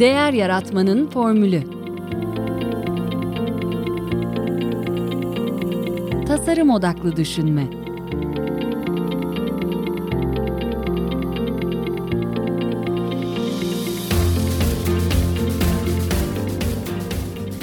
[0.00, 1.62] Değer Yaratmanın Formülü
[6.26, 7.64] Tasarım Odaklı Düşünme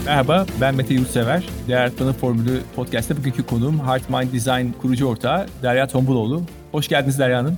[0.06, 1.44] Merhaba, ben Mete Yurtsever.
[1.68, 6.42] Değer Yaratmanın Formülü podcast'te bugünkü konuğum Heart Mind Design kurucu ortağı Derya Tombuloğlu.
[6.72, 7.58] Hoş geldiniz Derya Hanım.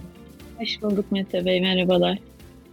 [0.58, 2.27] Hoş bulduk Mete Bey, merhabalar.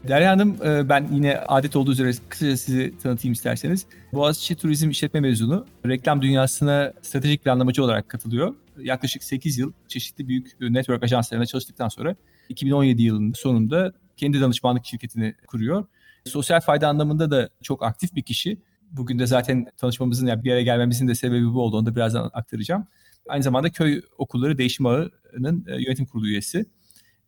[0.09, 3.87] Derya Hanım, e, ben yine adet olduğu üzere kısaca sizi tanıtayım isterseniz.
[4.13, 8.55] Boğaziçi Turizm İşletme mezunu, reklam dünyasına stratejik planlamacı olarak katılıyor.
[8.79, 12.17] Yaklaşık 8 yıl çeşitli büyük network ajanslarına çalıştıktan sonra
[12.49, 15.87] 2017 yılının sonunda kendi danışmanlık şirketini kuruyor.
[16.25, 18.59] Sosyal fayda anlamında da çok aktif bir kişi.
[18.91, 21.77] Bugün de zaten tanışmamızın yani bir yere gelmemizin de sebebi bu oldu.
[21.77, 22.87] Onu da birazdan aktaracağım.
[23.29, 26.67] Aynı zamanda Köy Okulları Değişim Ağı'nın e, yönetim kurulu üyesi.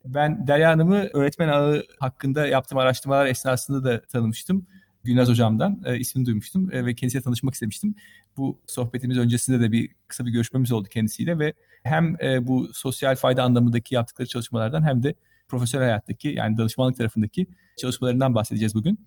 [0.06, 4.66] Ben Derya Hanım'ı öğretmen ağı hakkında yaptığım araştırmalar esnasında da tanımıştım.
[5.04, 7.94] Gülnaz Hocam'dan e, ismini duymuştum e, ve kendisiyle tanışmak istemiştim.
[8.36, 13.16] Bu sohbetimiz öncesinde de bir kısa bir görüşmemiz oldu kendisiyle ve hem e, bu sosyal
[13.16, 15.14] fayda anlamındaki yaptıkları çalışmalardan hem de
[15.48, 18.98] profesyonel hayattaki yani danışmanlık tarafındaki çalışmalarından bahsedeceğiz bugün.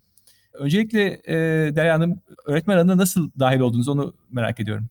[0.52, 1.36] Öncelikle e,
[1.76, 4.88] Derya Hanım öğretmen alanına nasıl dahil oldunuz onu merak ediyorum.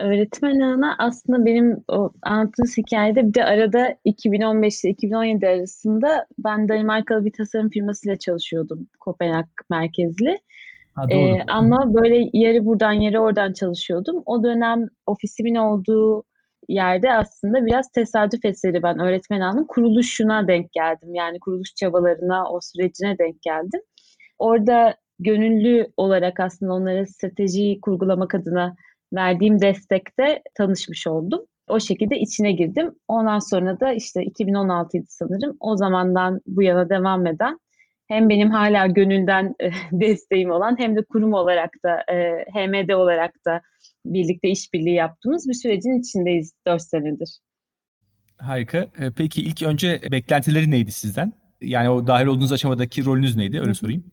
[0.00, 6.68] Öğretmen ağına aslında benim o anlattığınız hikayede bir de arada 2015 ile 2017 arasında ben
[6.68, 8.88] Danimarkalı bir tasarım firmasıyla çalışıyordum.
[9.00, 10.38] Kopenhag merkezli.
[10.94, 11.18] Ha, doğru.
[11.18, 14.22] Ee, ama böyle yarı buradan yarı oradan çalışıyordum.
[14.26, 16.24] O dönem ofisimin olduğu
[16.68, 21.14] yerde aslında biraz tesadüf eseri ben öğretmen ağının kuruluşuna denk geldim.
[21.14, 23.80] Yani kuruluş çabalarına, o sürecine denk geldim.
[24.38, 28.76] Orada gönüllü olarak aslında onlara stratejiyi kurgulamak adına
[29.14, 31.40] verdiğim destekte tanışmış oldum.
[31.68, 32.94] O şekilde içine girdim.
[33.08, 35.56] Ondan sonra da işte 2016'ydı sanırım.
[35.60, 37.58] O zamandan bu yana devam eden
[38.08, 43.34] hem benim hala gönülden e, desteğim olan hem de kurum olarak da e, HMD olarak
[43.46, 43.60] da
[44.06, 47.38] birlikte işbirliği yaptığımız bir sürecin içindeyiz 4 senedir.
[48.38, 48.78] Harika.
[48.78, 51.32] E, peki ilk önce beklentileri neydi sizden?
[51.60, 53.60] Yani o dahil olduğunuz aşamadaki rolünüz neydi?
[53.60, 54.04] Öyle sorayım.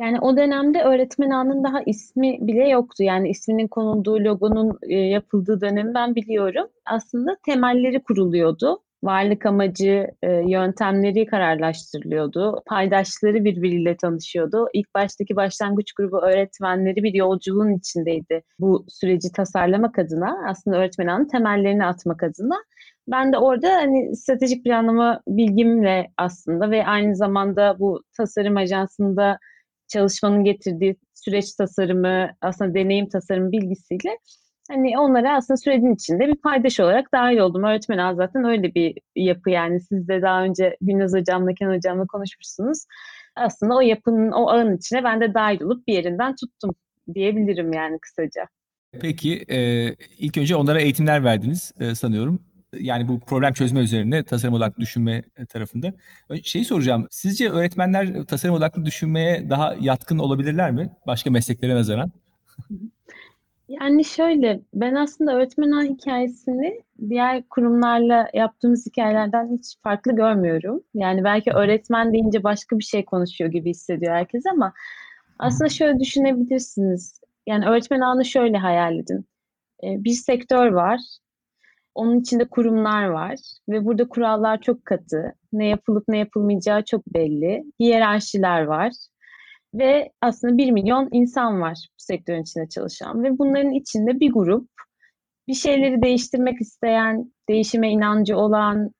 [0.00, 3.02] Yani o dönemde öğretmen ağının daha ismi bile yoktu.
[3.02, 6.66] Yani isminin konulduğu, logonun e, yapıldığı dönemi ben biliyorum.
[6.86, 8.82] Aslında temelleri kuruluyordu.
[9.02, 12.62] Varlık amacı, e, yöntemleri kararlaştırılıyordu.
[12.66, 14.68] Paydaşları birbiriyle tanışıyordu.
[14.72, 18.42] İlk baştaki başlangıç grubu öğretmenleri bir yolculuğun içindeydi.
[18.58, 22.56] Bu süreci tasarlamak adına, aslında öğretmen ağının temellerini atmak adına.
[23.08, 29.38] Ben de orada hani stratejik planlama bilgimle aslında ve aynı zamanda bu tasarım ajansında
[29.92, 34.18] çalışmanın getirdiği süreç tasarımı, aslında deneyim tasarımı bilgisiyle
[34.70, 37.64] hani onlara aslında sürecin içinde bir paydaş olarak dahil oldum.
[37.64, 39.80] Öğretmen ağ zaten öyle bir yapı yani.
[39.80, 42.78] Siz de daha önce Gülnaz Hocam'la, Kenan Hocam'la konuşmuşsunuz.
[43.36, 46.74] Aslında o yapının, o ağın içine ben de dahil olup bir yerinden tuttum
[47.14, 48.46] diyebilirim yani kısaca.
[49.00, 49.58] Peki e,
[50.18, 52.42] ilk önce onlara eğitimler verdiniz e, sanıyorum
[52.78, 55.92] yani bu problem çözme üzerine tasarım odaklı düşünme tarafında.
[56.42, 57.06] Şeyi soracağım.
[57.10, 60.90] Sizce öğretmenler tasarım odaklı düşünmeye daha yatkın olabilirler mi?
[61.06, 62.12] Başka mesleklere nazaran.
[63.68, 70.82] Yani şöyle, ben aslında öğretmen hikayesini diğer kurumlarla yaptığımız hikayelerden hiç farklı görmüyorum.
[70.94, 74.72] Yani belki öğretmen deyince başka bir şey konuşuyor gibi hissediyor herkes ama
[75.38, 77.20] aslında şöyle düşünebilirsiniz.
[77.46, 79.26] Yani öğretmen ağını şöyle hayal edin.
[79.82, 81.00] Bir sektör var
[82.00, 83.36] onun içinde kurumlar var
[83.68, 85.34] ve burada kurallar çok katı.
[85.52, 87.64] Ne yapılıp ne yapılmayacağı çok belli.
[87.80, 88.92] Hiyerarşiler var.
[89.74, 93.22] Ve aslında bir milyon insan var bu sektörün içinde çalışan.
[93.22, 94.68] Ve bunların içinde bir grup
[95.48, 98.90] bir şeyleri değiştirmek isteyen, değişime inancı olan,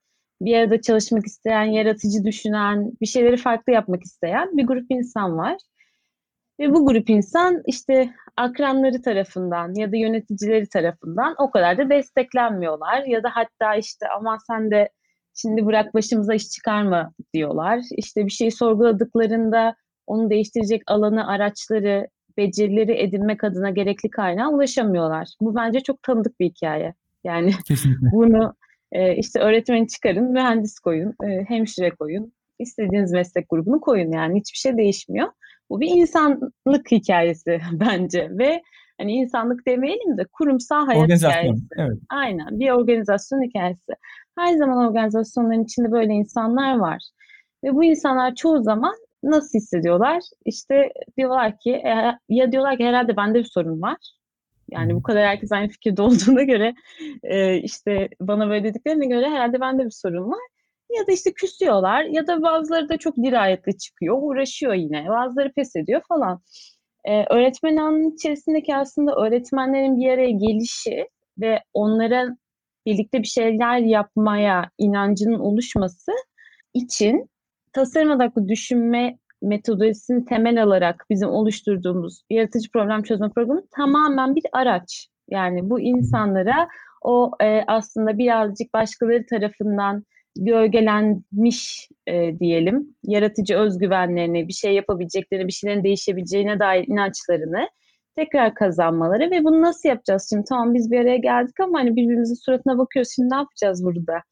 [0.41, 5.57] bir arada çalışmak isteyen, yaratıcı düşünen, bir şeyleri farklı yapmak isteyen bir grup insan var.
[6.61, 13.05] Ve bu grup insan işte akranları tarafından ya da yöneticileri tarafından o kadar da desteklenmiyorlar.
[13.05, 14.89] Ya da hatta işte ama sen de
[15.35, 17.81] şimdi bırak başımıza iş çıkarma diyorlar.
[17.97, 19.75] İşte bir şeyi sorguladıklarında
[20.07, 25.29] onu değiştirecek alanı, araçları, becerileri edinmek adına gerekli kaynağa ulaşamıyorlar.
[25.41, 26.95] Bu bence çok tanıdık bir hikaye.
[27.25, 27.53] Yani
[28.13, 28.55] bunu
[28.93, 34.59] e, işte öğretmeni çıkarın, mühendis koyun, e, hemşire koyun, istediğiniz meslek grubunu koyun yani hiçbir
[34.59, 35.29] şey değişmiyor.
[35.71, 38.63] Bu bir insanlık hikayesi bence ve
[39.01, 41.65] hani insanlık demeyelim de kurumsal hayat hikayesi.
[41.77, 41.99] Evet.
[42.11, 43.93] Aynen bir organizasyon hikayesi.
[44.39, 47.03] Her zaman organizasyonların içinde böyle insanlar var.
[47.65, 50.23] Ve bu insanlar çoğu zaman nasıl hissediyorlar?
[50.45, 53.97] İşte diyorlar ki e, ya diyorlar ki herhalde bende bir sorun var.
[54.71, 56.75] Yani bu kadar herkes aynı fikirde olduğuna göre
[57.23, 60.41] e, işte bana böyle dediklerine göre herhalde bende bir sorun var.
[60.99, 65.09] Ya da işte küsüyorlar ya da bazıları da çok dirayetli çıkıyor, uğraşıyor yine.
[65.09, 66.41] Bazıları pes ediyor falan.
[67.05, 71.09] Ee, öğretmen anının içerisindeki aslında öğretmenlerin bir araya gelişi
[71.39, 72.37] ve onlara
[72.87, 76.13] birlikte bir şeyler yapmaya inancının oluşması
[76.75, 77.31] için
[77.73, 85.09] tasarım odaklı düşünme metodolojisini temel alarak bizim oluşturduğumuz yaratıcı problem çözme programı tamamen bir araç.
[85.29, 86.69] Yani bu insanlara
[87.03, 90.05] o e, aslında birazcık başkaları tarafından
[90.37, 97.69] gölgelenmiş e, diyelim yaratıcı özgüvenlerini, bir şey yapabileceklerini, bir şeylerin değişebileceğine dair inançlarını
[98.17, 100.45] tekrar kazanmaları ve bunu nasıl yapacağız şimdi?
[100.49, 104.23] Tamam biz bir araya geldik ama hani birbirimizin suratına bakıyoruz şimdi ne yapacağız burada?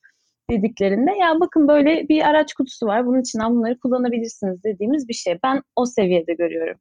[0.51, 5.39] dediklerinde ya bakın böyle bir araç kutusu var bunun için bunları kullanabilirsiniz dediğimiz bir şey.
[5.43, 6.79] Ben o seviyede görüyorum.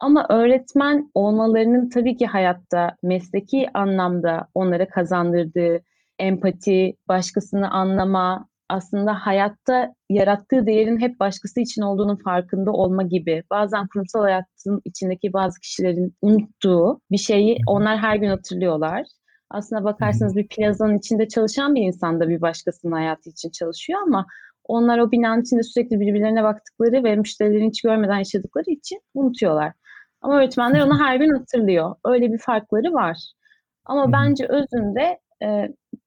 [0.00, 5.80] Ama öğretmen olmalarının tabii ki hayatta mesleki anlamda onlara kazandırdığı
[6.22, 13.42] empati, başkasını anlama, aslında hayatta yarattığı değerin hep başkası için olduğunun farkında olma gibi.
[13.50, 19.06] Bazen kurumsal hayatın içindeki bazı kişilerin unuttuğu bir şeyi onlar her gün hatırlıyorlar.
[19.50, 24.26] Aslına bakarsanız bir plazanın içinde çalışan bir insan da bir başkasının hayatı için çalışıyor ama
[24.64, 29.72] onlar o binanın içinde sürekli birbirlerine baktıkları ve müşterilerini hiç görmeden yaşadıkları için unutuyorlar.
[30.20, 31.94] Ama öğretmenler onu her gün hatırlıyor.
[32.04, 33.16] Öyle bir farkları var.
[33.84, 35.18] Ama bence özünde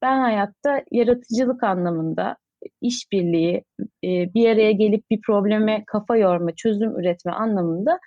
[0.02, 2.38] ben hayatta yaratıcılık anlamında
[2.82, 3.64] işbirliği,
[4.04, 8.00] bir araya gelip bir probleme kafa yorma, çözüm üretme anlamında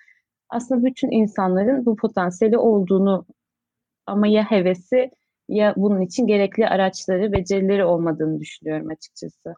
[0.49, 3.27] aslında bütün insanların bu potansiyeli olduğunu
[4.07, 5.11] ama ya hevesi
[5.49, 9.55] ya bunun için gerekli araçları, becerileri olmadığını düşünüyorum açıkçası.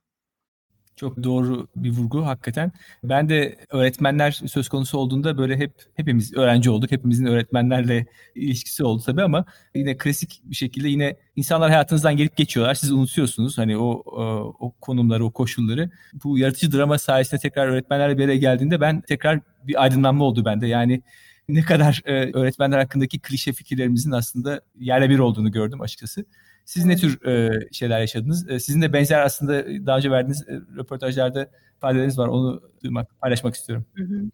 [1.00, 2.72] Çok doğru bir vurgu hakikaten.
[3.04, 6.90] Ben de öğretmenler söz konusu olduğunda böyle hep hepimiz öğrenci olduk.
[6.90, 9.44] Hepimizin öğretmenlerle ilişkisi oldu tabii ama
[9.74, 12.74] yine klasik bir şekilde yine insanlar hayatınızdan gelip geçiyorlar.
[12.74, 15.90] Siz unutuyorsunuz hani o o, o konumları, o koşulları.
[16.24, 20.66] Bu yaratıcı drama sayesinde tekrar öğretmenlerle bir araya geldiğinde ben tekrar bir aydınlanma oldu bende.
[20.66, 21.02] Yani
[21.48, 26.24] ne kadar e, öğretmenler hakkındaki klişe fikirlerimizin aslında yerle bir olduğunu gördüm açıkçası.
[26.70, 28.50] Siz ne tür e, şeyler yaşadınız?
[28.50, 32.28] E, sizin de benzer aslında daha önce verdiğiniz e, röportajlarda ifadeleriniz var.
[32.28, 33.86] Onu duymak, paylaşmak istiyorum.
[33.94, 34.30] Hı hı.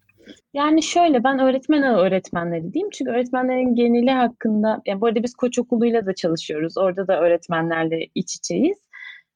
[0.55, 2.91] Yani şöyle ben öğretmen öğretmenleri diyeyim.
[2.93, 6.79] Çünkü öğretmenlerin geneli hakkında, yani bu arada biz koç okuluyla da çalışıyoruz.
[6.79, 8.79] Orada da öğretmenlerle iç içeyiz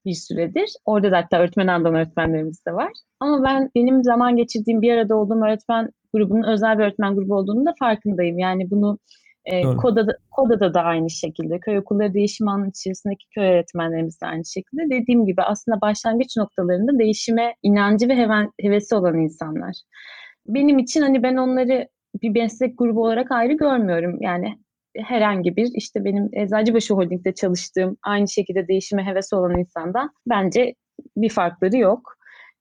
[0.05, 0.71] bir süredir.
[0.85, 2.93] Orada da hatta öğretmen andan öğretmenlerimiz de var.
[3.21, 7.67] Ama ben benim zaman geçirdiğim bir arada olduğum öğretmen grubunun özel bir öğretmen grubu olduğunu
[7.67, 8.39] da farkındayım.
[8.39, 8.99] Yani bunu
[9.45, 14.45] e, Koda'da, Koda'da da aynı şekilde, köy okulları değişim anı içerisindeki köy öğretmenlerimiz de aynı
[14.45, 14.83] şekilde.
[14.91, 19.77] Dediğim gibi aslında başlangıç noktalarında değişime inancı ve heven, hevesi olan insanlar.
[20.47, 21.89] Benim için hani ben onları
[22.23, 24.19] bir meslek grubu olarak ayrı görmüyorum.
[24.21, 24.59] Yani
[24.97, 30.75] herhangi bir işte benim Eczacıbaşı Holding'de çalıştığım aynı şekilde değişime hevesi olan insandan bence
[31.17, 32.17] bir farkları yok.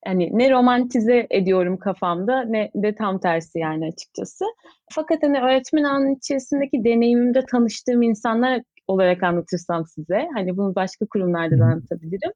[0.05, 4.45] Yani ne romantize ediyorum kafamda ne de tam tersi yani açıkçası.
[4.91, 11.59] Fakat hani öğretmen anının içerisindeki deneyimimde tanıştığım insanlar olarak anlatırsam size, hani bunu başka kurumlarda
[11.59, 12.31] da anlatabilirim.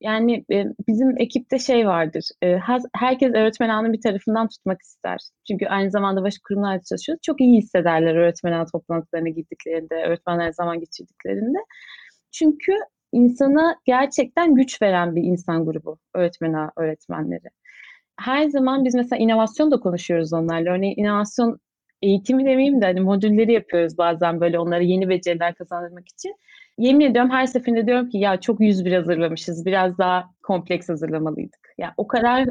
[0.00, 2.58] Yani e, bizim ekipte şey vardır, e,
[2.94, 5.18] herkes öğretmen anı bir tarafından tutmak ister.
[5.48, 7.22] Çünkü aynı zamanda başka kurumlarda çalışıyoruz.
[7.22, 11.58] Çok iyi hissederler öğretmen anı toplantılarına gittiklerinde, öğretmenler zaman geçirdiklerinde.
[12.32, 12.72] Çünkü
[13.12, 17.48] insana gerçekten güç veren bir insan grubu öğretmen öğretmenleri.
[18.20, 20.70] Her zaman biz mesela inovasyon da konuşuyoruz onlarla.
[20.72, 21.58] Örneğin inovasyon
[22.02, 26.34] eğitimi demeyeyim de hani modülleri yapıyoruz bazen böyle onlara yeni beceriler kazandırmak için.
[26.78, 29.66] Yemin ediyorum her seferinde diyorum ki ya çok yüz bir hazırlamışız.
[29.66, 31.74] Biraz daha kompleks hazırlamalıydık.
[31.78, 32.46] Ya yani o kadar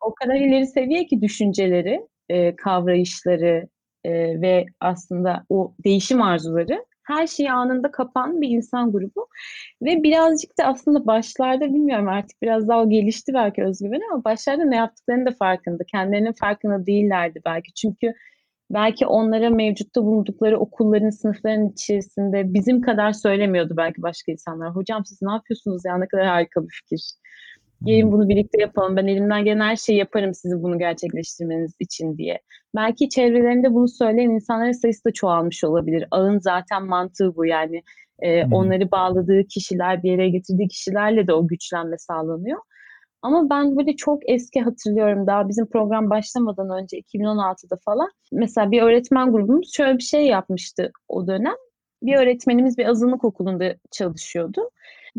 [0.00, 3.68] o kadar ileri seviye ki düşünceleri, e, kavrayışları
[4.04, 9.28] e, ve aslında o değişim arzuları her şeyi anında kapan bir insan grubu.
[9.82, 14.76] Ve birazcık da aslında başlarda bilmiyorum artık biraz daha gelişti belki özgüven ama başlarda ne
[14.76, 15.84] yaptıklarını da farkında.
[15.84, 17.72] Kendilerinin farkında değillerdi belki.
[17.74, 18.14] Çünkü
[18.70, 24.70] belki onlara mevcutta bulundukları okulların, sınıfların içerisinde bizim kadar söylemiyordu belki başka insanlar.
[24.70, 27.12] Hocam siz ne yapıyorsunuz ya ne kadar harika bir fikir.
[27.84, 28.96] Gelin bunu birlikte yapalım.
[28.96, 32.40] Ben elimden gelen her şeyi yaparım sizin bunu gerçekleştirmeniz için diye.
[32.76, 36.08] Belki çevrelerinde bunu söyleyen insanların sayısı da çoğalmış olabilir.
[36.10, 37.82] Ağın zaten mantığı bu yani.
[38.18, 38.52] E, hmm.
[38.52, 42.58] Onları bağladığı kişiler, bir yere getirdiği kişilerle de o güçlenme sağlanıyor.
[43.22, 48.10] Ama ben böyle çok eski hatırlıyorum daha bizim program başlamadan önce 2016'da falan.
[48.32, 51.54] Mesela bir öğretmen grubumuz şöyle bir şey yapmıştı o dönem.
[52.02, 54.70] Bir öğretmenimiz bir azınlık okulunda çalışıyordu.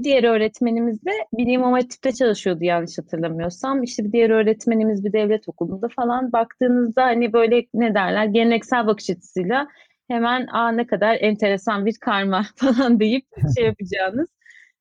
[0.03, 3.83] Diğer öğretmenimiz de bir İmam Hatip'te çalışıyordu yanlış hatırlamıyorsam.
[3.83, 6.31] İşte bir diğer öğretmenimiz bir devlet okulunda falan.
[6.31, 9.67] Baktığınızda hani böyle ne derler geleneksel bakış açısıyla
[10.07, 13.25] hemen aa ne kadar enteresan bir karma falan deyip
[13.57, 14.27] şey yapacağınız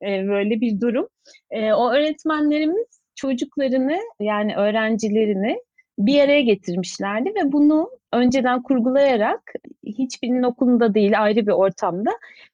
[0.02, 1.08] e, böyle bir durum.
[1.50, 5.58] E, o öğretmenlerimiz çocuklarını yani öğrencilerini
[5.98, 9.52] bir araya getirmişlerdi ve bunu önceden kurgulayarak
[9.86, 12.10] hiçbirinin okulunda değil ayrı bir ortamda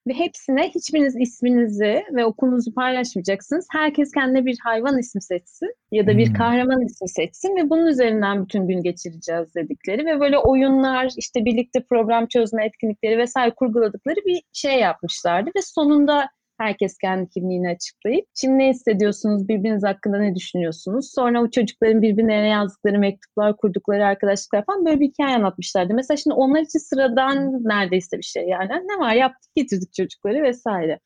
[0.07, 3.67] ve hepsine hiçbiriniz isminizi ve okulunuzu paylaşmayacaksınız.
[3.73, 6.35] Herkes kendine bir hayvan ismi seçsin ya da bir hmm.
[6.35, 11.81] kahraman ismi seçsin ve bunun üzerinden bütün gün geçireceğiz dedikleri ve böyle oyunlar işte birlikte
[11.81, 18.59] program çözme etkinlikleri vesaire kurguladıkları bir şey yapmışlardı ve sonunda Herkes kendi kimliğini açıklayıp şimdi
[18.59, 21.13] ne hissediyorsunuz, birbiriniz hakkında ne düşünüyorsunuz?
[21.15, 25.95] Sonra o çocukların birbirine yazdıkları mektuplar, kurdukları arkadaşlıklar falan böyle bir hikaye anlatmışlardı.
[25.95, 28.69] Mesela şimdi onlar için sıradan neredeyse bir şey yani.
[28.69, 31.01] Ne var yaptık getirdik çocukları vesaire.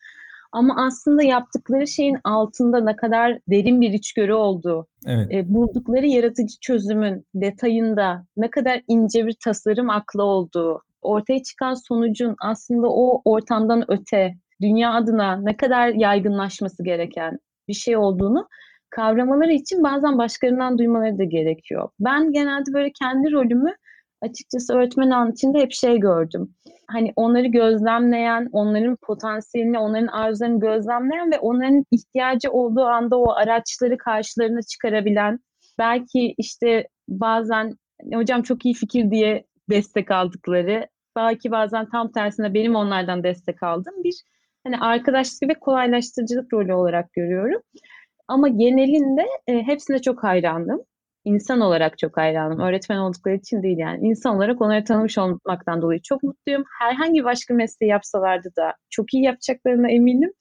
[0.52, 5.34] Ama aslında yaptıkları şeyin altında ne kadar derin bir içgörü olduğu, evet.
[5.34, 12.36] e, buldukları yaratıcı çözümün detayında ne kadar ince bir tasarım aklı olduğu, ortaya çıkan sonucun
[12.40, 17.38] aslında o ortamdan öte dünya adına ne kadar yaygınlaşması gereken
[17.68, 18.48] bir şey olduğunu
[18.90, 21.88] kavramaları için bazen başkalarından duymaları da gerekiyor.
[22.00, 23.74] Ben genelde böyle kendi rolümü
[24.22, 26.54] açıkçası öğretmen an içinde hep şey gördüm.
[26.86, 33.98] Hani onları gözlemleyen, onların potansiyelini, onların arzularını gözlemleyen ve onların ihtiyacı olduğu anda o araçları
[33.98, 35.38] karşılarına çıkarabilen,
[35.78, 37.76] belki işte bazen
[38.14, 40.86] hocam çok iyi fikir diye destek aldıkları,
[41.16, 44.22] belki bazen tam tersine benim onlardan destek aldığım bir
[44.64, 47.62] hani arkadaşlık ve kolaylaştırıcılık rolü olarak görüyorum.
[48.28, 50.80] Ama genelinde e, hepsine çok hayrandım.
[51.24, 52.60] İnsan olarak çok hayranım.
[52.60, 54.08] Öğretmen oldukları için değil yani.
[54.08, 56.64] İnsan olarak onları tanımış olmaktan dolayı çok mutluyum.
[56.80, 60.32] Herhangi başka mesleği yapsalardı da çok iyi yapacaklarına eminim.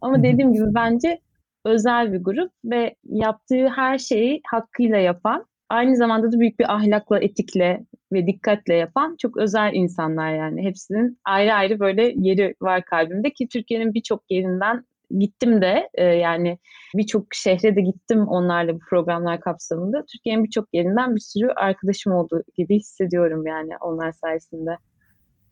[0.00, 1.20] Ama dediğim gibi bence
[1.64, 7.20] özel bir grup ve yaptığı her şeyi hakkıyla yapan, aynı zamanda da büyük bir ahlakla,
[7.20, 10.62] etikle ve dikkatle yapan çok özel insanlar yani.
[10.62, 14.84] Hepsinin ayrı ayrı böyle yeri var kalbimde ki Türkiye'nin birçok yerinden
[15.18, 16.58] gittim de e, yani
[16.94, 20.04] birçok şehre de gittim onlarla bu programlar kapsamında.
[20.12, 24.76] Türkiye'nin birçok yerinden bir sürü arkadaşım olduğu gibi hissediyorum yani onlar sayesinde.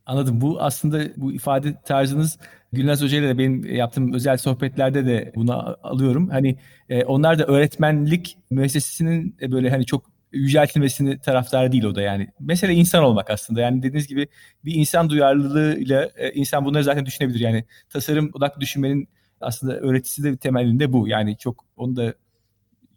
[0.06, 0.40] Anladım.
[0.40, 2.38] Bu aslında bu ifade tarzınız
[2.72, 6.28] Gülnaz Hoca ile de benim yaptığım özel sohbetlerde de bunu alıyorum.
[6.28, 6.56] Hani
[6.88, 12.28] e, onlar da öğretmenlik müessesesinin e, böyle hani çok yüceltilmesini taraftarı değil o da yani.
[12.40, 13.60] Mesele insan olmak aslında.
[13.60, 14.28] Yani dediğiniz gibi
[14.64, 17.40] bir insan duyarlılığıyla e, insan bunları zaten düşünebilir.
[17.40, 19.08] Yani tasarım odaklı düşünmenin
[19.40, 21.08] aslında öğretisi de temelinde bu.
[21.08, 22.14] Yani çok onu da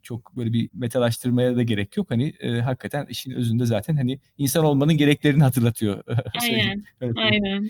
[0.02, 2.12] çok böyle bir metalaştırmaya da gerek yok.
[2.12, 6.04] Hani e, hakikaten işin özünde zaten hani insan olmanın gereklerini hatırlatıyor.
[6.42, 6.84] Aynen.
[7.16, 7.70] Aynen.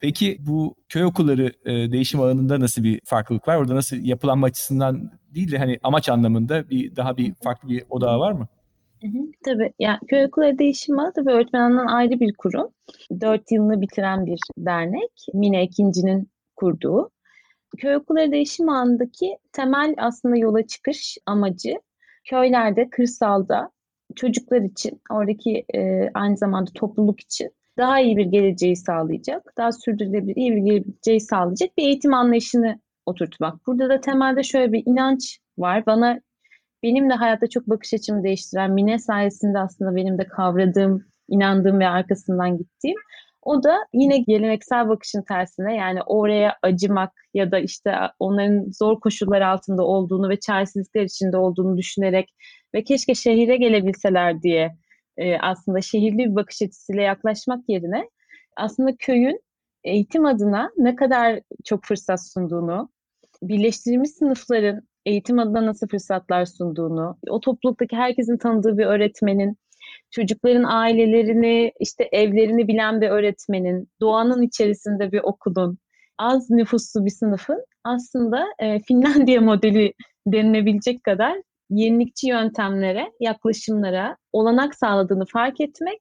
[0.00, 3.56] Peki bu köy okulları e, değişim alanında nasıl bir farklılık var?
[3.56, 8.18] Orada nasıl yapılanma açısından değil de hani amaç anlamında bir daha bir farklı bir odağı
[8.18, 8.48] var mı?
[9.02, 9.72] Hı hı, tabii.
[9.78, 12.70] Yani köy okulları değişim ağı tabii öğretmenliğinden ayrı bir kurum.
[13.20, 15.26] Dört yılını bitiren bir dernek.
[15.34, 17.10] Mine ikincinin kurduğu.
[17.78, 21.74] Köy okulları değişim ağındaki temel aslında yola çıkış amacı
[22.30, 23.70] köylerde, kırsalda
[24.16, 30.36] çocuklar için, oradaki e, aynı zamanda topluluk için daha iyi bir geleceği sağlayacak, daha sürdürülebilir,
[30.36, 33.66] iyi bir geleceği sağlayacak bir eğitim anlayışını oturtmak.
[33.66, 35.86] Burada da temelde şöyle bir inanç var.
[35.86, 36.20] Bana
[36.82, 41.88] benim de hayatta çok bakış açımı değiştiren Mine sayesinde aslında benim de kavradığım, inandığım ve
[41.88, 42.96] arkasından gittiğim.
[43.42, 49.40] O da yine geleneksel bakışın tersine yani oraya acımak ya da işte onların zor koşullar
[49.40, 52.34] altında olduğunu ve çaresizlikler içinde olduğunu düşünerek
[52.74, 54.76] ve keşke şehire gelebilseler diye
[55.16, 58.08] e, aslında şehirli bir bakış açısıyla yaklaşmak yerine
[58.56, 59.40] aslında köyün
[59.84, 62.90] eğitim adına ne kadar çok fırsat sunduğunu,
[63.42, 69.56] birleştirilmiş sınıfların eğitim adına nasıl fırsatlar sunduğunu, o topluluktaki herkesin tanıdığı bir öğretmenin,
[70.10, 75.78] çocukların ailelerini, işte evlerini bilen bir öğretmenin, doğanın içerisinde bir okulun,
[76.18, 79.92] az nüfuslu bir sınıfın aslında e, Finlandiya modeli
[80.26, 85.98] denilebilecek kadar yenilikçi yöntemlere, yaklaşımlara olanak sağladığını fark etmek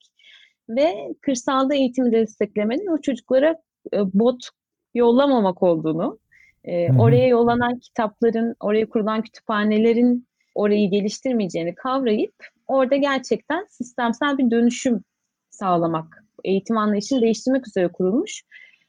[0.70, 3.56] ve kırsalda eğitimi desteklemenin o çocuklara
[3.94, 4.50] e, bot
[4.94, 6.20] yollamamak olduğunu
[6.64, 12.34] e, oraya yollanan kitapların, oraya kurulan kütüphanelerin orayı geliştirmeyeceğini kavrayıp
[12.68, 15.04] orada gerçekten sistemsel bir dönüşüm
[15.50, 18.44] sağlamak, eğitim anlayışını değiştirmek üzere kurulmuş.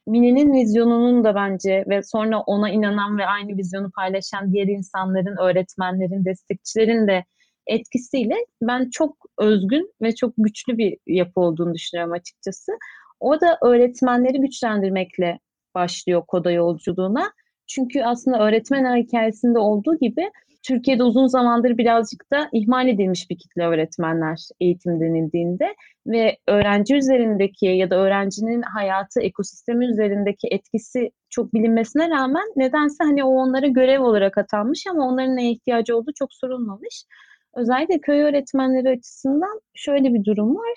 [0.06, 6.24] Mine'nin vizyonunun da bence ve sonra ona inanan ve aynı vizyonu paylaşan diğer insanların, öğretmenlerin,
[6.24, 7.24] destekçilerin de
[7.66, 12.72] etkisiyle ben çok özgün ve çok güçlü bir yapı olduğunu düşünüyorum açıkçası.
[13.20, 15.38] O da öğretmenleri güçlendirmekle
[15.74, 17.32] başlıyor koda yolculuğuna
[17.74, 20.30] çünkü aslında öğretmen hikayesinde olduğu gibi
[20.62, 25.74] Türkiye'de uzun zamandır birazcık da ihmal edilmiş bir kitle öğretmenler eğitim denildiğinde
[26.06, 33.24] ve öğrenci üzerindeki ya da öğrencinin hayatı, ekosistemi üzerindeki etkisi çok bilinmesine rağmen nedense hani
[33.24, 37.04] o onlara görev olarak atanmış ama onların neye ihtiyacı olduğu çok sorulmamış.
[37.56, 40.74] Özellikle köy öğretmenleri açısından şöyle bir durum var.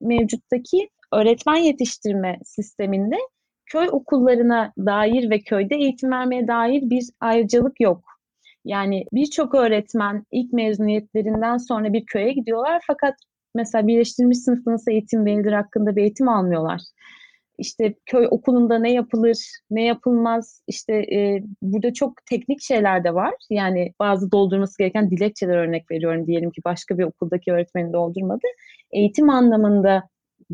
[0.00, 3.16] Mevcuttaki öğretmen yetiştirme sisteminde
[3.66, 8.04] köy okullarına dair ve köyde eğitim vermeye dair bir ayrıcalık yok.
[8.64, 13.14] Yani birçok öğretmen ilk mezuniyetlerinden sonra bir köye gidiyorlar fakat
[13.54, 16.80] mesela birleştirilmiş sınıfta nasıl eğitim verilir hakkında bir eğitim almıyorlar.
[17.58, 19.38] İşte köy okulunda ne yapılır,
[19.70, 20.62] ne yapılmaz.
[20.66, 23.34] İşte e, burada çok teknik şeyler de var.
[23.50, 26.26] Yani bazı doldurması gereken dilekçeler örnek veriyorum.
[26.26, 28.46] Diyelim ki başka bir okuldaki öğretmenin doldurmadı.
[28.92, 30.02] Eğitim anlamında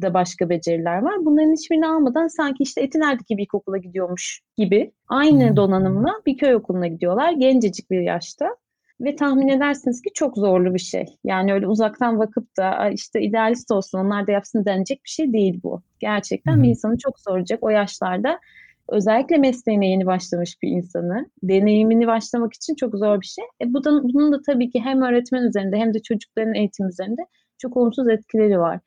[0.02, 1.14] da başka beceriler var.
[1.24, 5.56] Bunların hiçbirini almadan sanki işte Etinler'deki bir ilkokula gidiyormuş gibi aynı hmm.
[5.56, 8.56] donanımla bir köy okuluna gidiyorlar gencecik bir yaşta.
[9.00, 11.06] Ve tahmin edersiniz ki çok zorlu bir şey.
[11.24, 15.60] Yani öyle uzaktan bakıp da işte idealist olsun onlar da yapsın denecek bir şey değil
[15.62, 15.82] bu.
[16.00, 16.62] Gerçekten hmm.
[16.62, 18.40] bir insanı çok zorlayacak o yaşlarda.
[18.88, 23.44] Özellikle mesleğine yeni başlamış bir insanı, deneyimini başlamak için çok zor bir şey.
[23.62, 27.26] E bu da, bunun da tabii ki hem öğretmen üzerinde hem de çocukların eğitim üzerinde
[27.58, 28.80] çok olumsuz etkileri var.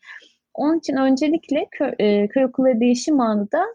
[0.56, 3.66] Onun için öncelikle köy, e, köy okulları değişim anında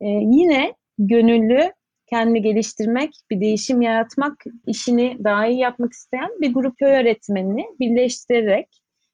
[0.00, 1.72] e, yine gönüllü
[2.10, 4.34] kendini geliştirmek, bir değişim yaratmak,
[4.66, 8.68] işini daha iyi yapmak isteyen bir grup köy öğretmenini birleştirerek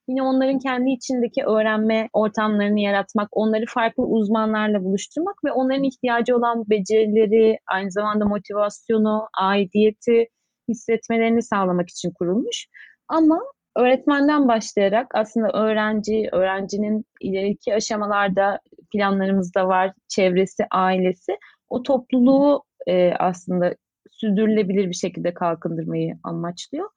[0.09, 6.65] yine onların kendi içindeki öğrenme ortamlarını yaratmak, onları farklı uzmanlarla buluşturmak ve onların ihtiyacı olan
[6.71, 10.29] becerileri, aynı zamanda motivasyonu, aidiyeti
[10.69, 12.67] hissetmelerini sağlamak için kurulmuş.
[13.09, 13.41] Ama
[13.77, 18.61] öğretmenden başlayarak aslında öğrenci, öğrencinin ileriki aşamalarda
[18.93, 21.39] planlarımızda var, çevresi, ailesi
[21.69, 23.75] o topluluğu e, aslında
[24.11, 26.91] sürdürülebilir bir şekilde kalkındırmayı amaçlıyor.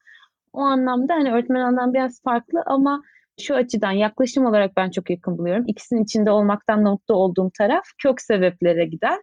[0.54, 3.02] O anlamda hani öğretmen biraz farklı ama
[3.40, 5.64] şu açıdan yaklaşım olarak ben çok yakın buluyorum.
[5.68, 9.18] İkisinin içinde olmaktan mutlu olduğum taraf kök sebeplere gider.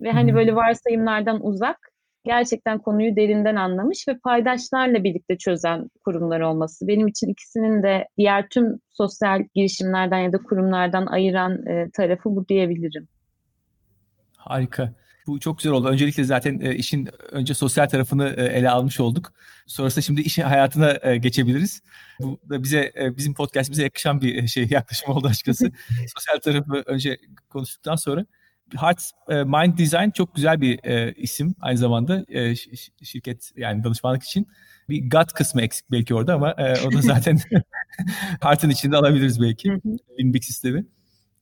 [0.00, 1.93] Ve hani böyle varsayımlardan uzak
[2.24, 6.88] gerçekten konuyu derinden anlamış ve paydaşlarla birlikte çözen kurumlar olması.
[6.88, 12.48] Benim için ikisinin de diğer tüm sosyal girişimlerden ya da kurumlardan ayıran e, tarafı bu
[12.48, 13.08] diyebilirim.
[14.36, 14.92] Harika.
[15.26, 15.88] Bu çok güzel oldu.
[15.88, 19.32] Öncelikle zaten e, işin önce sosyal tarafını e, ele almış olduk.
[19.66, 21.82] Sonrasında şimdi işin hayatına e, geçebiliriz.
[22.20, 25.72] Bu da bize e, bizim podcast bize yakışan bir e, şey yaklaşım oldu açıkçası.
[26.16, 28.26] sosyal tarafı önce konuştuktan sonra
[28.76, 32.54] Heart e, Mind Design çok güzel bir e, isim aynı zamanda e,
[33.02, 34.48] şirket yani danışmanlık için.
[34.88, 37.38] Bir gut kısmı eksik belki orada ama e, o da zaten
[38.40, 39.80] Heart'ın içinde alabiliriz belki.
[40.20, 40.86] Limbik sistemi.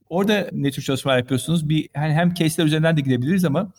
[0.09, 1.69] Orada ne tür çalışmalar yapıyorsunuz?
[1.69, 3.71] Bir hani hem case'ler üzerinden de gidebiliriz ama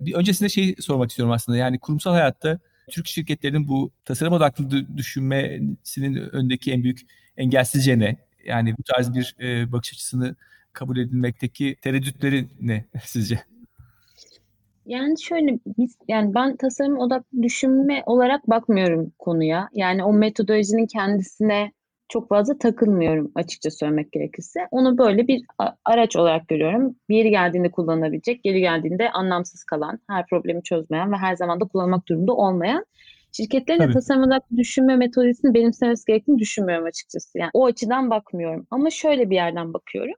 [0.00, 1.58] bir öncesinde şey sormak istiyorum aslında.
[1.58, 2.58] Yani kurumsal hayatta
[2.90, 7.00] Türk şirketlerinin bu tasarım odaklı düşünmesinin öndeki en büyük
[7.36, 8.16] engelsizce ne?
[8.44, 10.36] Yani bu tarz bir e, bakış açısını
[10.74, 13.40] kabul edilmekteki tereddütleri ne sizce?
[14.86, 19.68] Yani şöyle biz yani ben tasarım odaklı düşünme olarak bakmıyorum konuya.
[19.72, 21.72] Yani o metodolojinin kendisine
[22.08, 24.60] çok fazla takılmıyorum açıkça söylemek gerekirse.
[24.70, 25.44] Onu böyle bir
[25.84, 26.96] araç olarak görüyorum.
[27.08, 31.64] Bir yeri geldiğinde kullanılabilecek, geri geldiğinde anlamsız kalan, her problemi çözmeyen ve her zaman da
[31.64, 32.84] kullanmak durumunda olmayan
[33.36, 37.38] şirketlerin de tasarım odaklı düşünme metodolojisini benimsemesi gerektiğini düşünmüyorum açıkçası.
[37.38, 38.66] Yani o açıdan bakmıyorum.
[38.70, 40.14] Ama şöyle bir yerden bakıyorum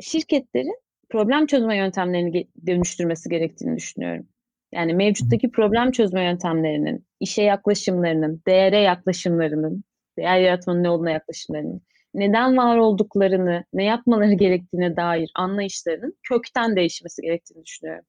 [0.00, 4.26] şirketlerin problem çözme yöntemlerini dönüştürmesi gerektiğini düşünüyorum.
[4.72, 9.84] Yani mevcuttaki problem çözme yöntemlerinin, işe yaklaşımlarının, değere yaklaşımlarının,
[10.18, 11.82] değer yaratmanın ne olduğuna yaklaşımlarının,
[12.14, 18.04] neden var olduklarını, ne yapmaları gerektiğine dair anlayışlarının kökten değişmesi gerektiğini düşünüyorum.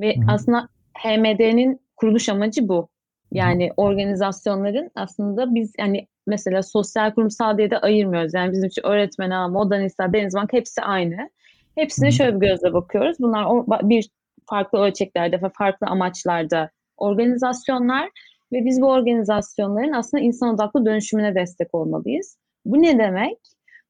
[0.00, 0.20] Ve Hı.
[0.28, 2.88] aslında HMD'nin kuruluş amacı bu.
[3.32, 8.34] Yani organizasyonların aslında biz yani mesela sosyal kurumsal diye de ayırmıyoruz.
[8.34, 11.30] Yani bizim için öğretmen ağ, Modernista, Denizbank hepsi aynı.
[11.74, 13.16] Hepsine şöyle bir gözle bakıyoruz.
[13.20, 13.46] Bunlar
[13.88, 14.10] bir
[14.46, 18.10] farklı ölçeklerde ve farklı amaçlarda organizasyonlar
[18.52, 22.38] ve biz bu organizasyonların aslında insan odaklı dönüşümüne destek olmalıyız.
[22.64, 23.38] Bu ne demek?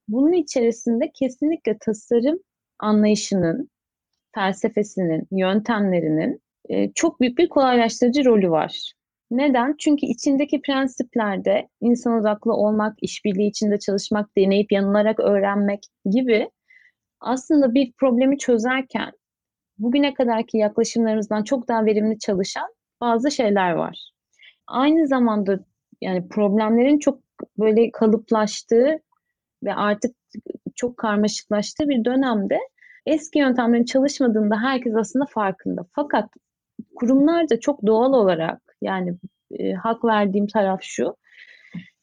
[0.09, 2.39] Bunun içerisinde kesinlikle tasarım
[2.79, 3.71] anlayışının,
[4.35, 6.43] felsefesinin, yöntemlerinin
[6.95, 8.93] çok büyük bir kolaylaştırıcı rolü var.
[9.31, 9.75] Neden?
[9.79, 16.51] Çünkü içindeki prensiplerde insan odaklı olmak, işbirliği içinde çalışmak, deneyip yanılarak öğrenmek gibi
[17.21, 19.13] aslında bir problemi çözerken
[19.79, 22.69] bugüne kadarki yaklaşımlarımızdan çok daha verimli çalışan
[23.01, 24.11] bazı şeyler var.
[24.67, 25.61] Aynı zamanda
[26.01, 27.21] yani problemlerin çok
[27.59, 29.01] böyle kalıplaştığı
[29.65, 30.17] ve artık
[30.75, 32.59] çok karmaşıklaştığı bir dönemde
[33.07, 35.87] eski yöntemlerin çalışmadığında herkes aslında farkında.
[35.93, 36.31] Fakat
[36.97, 39.15] kurumlar da çok doğal olarak yani
[39.51, 41.17] e, hak verdiğim taraf şu.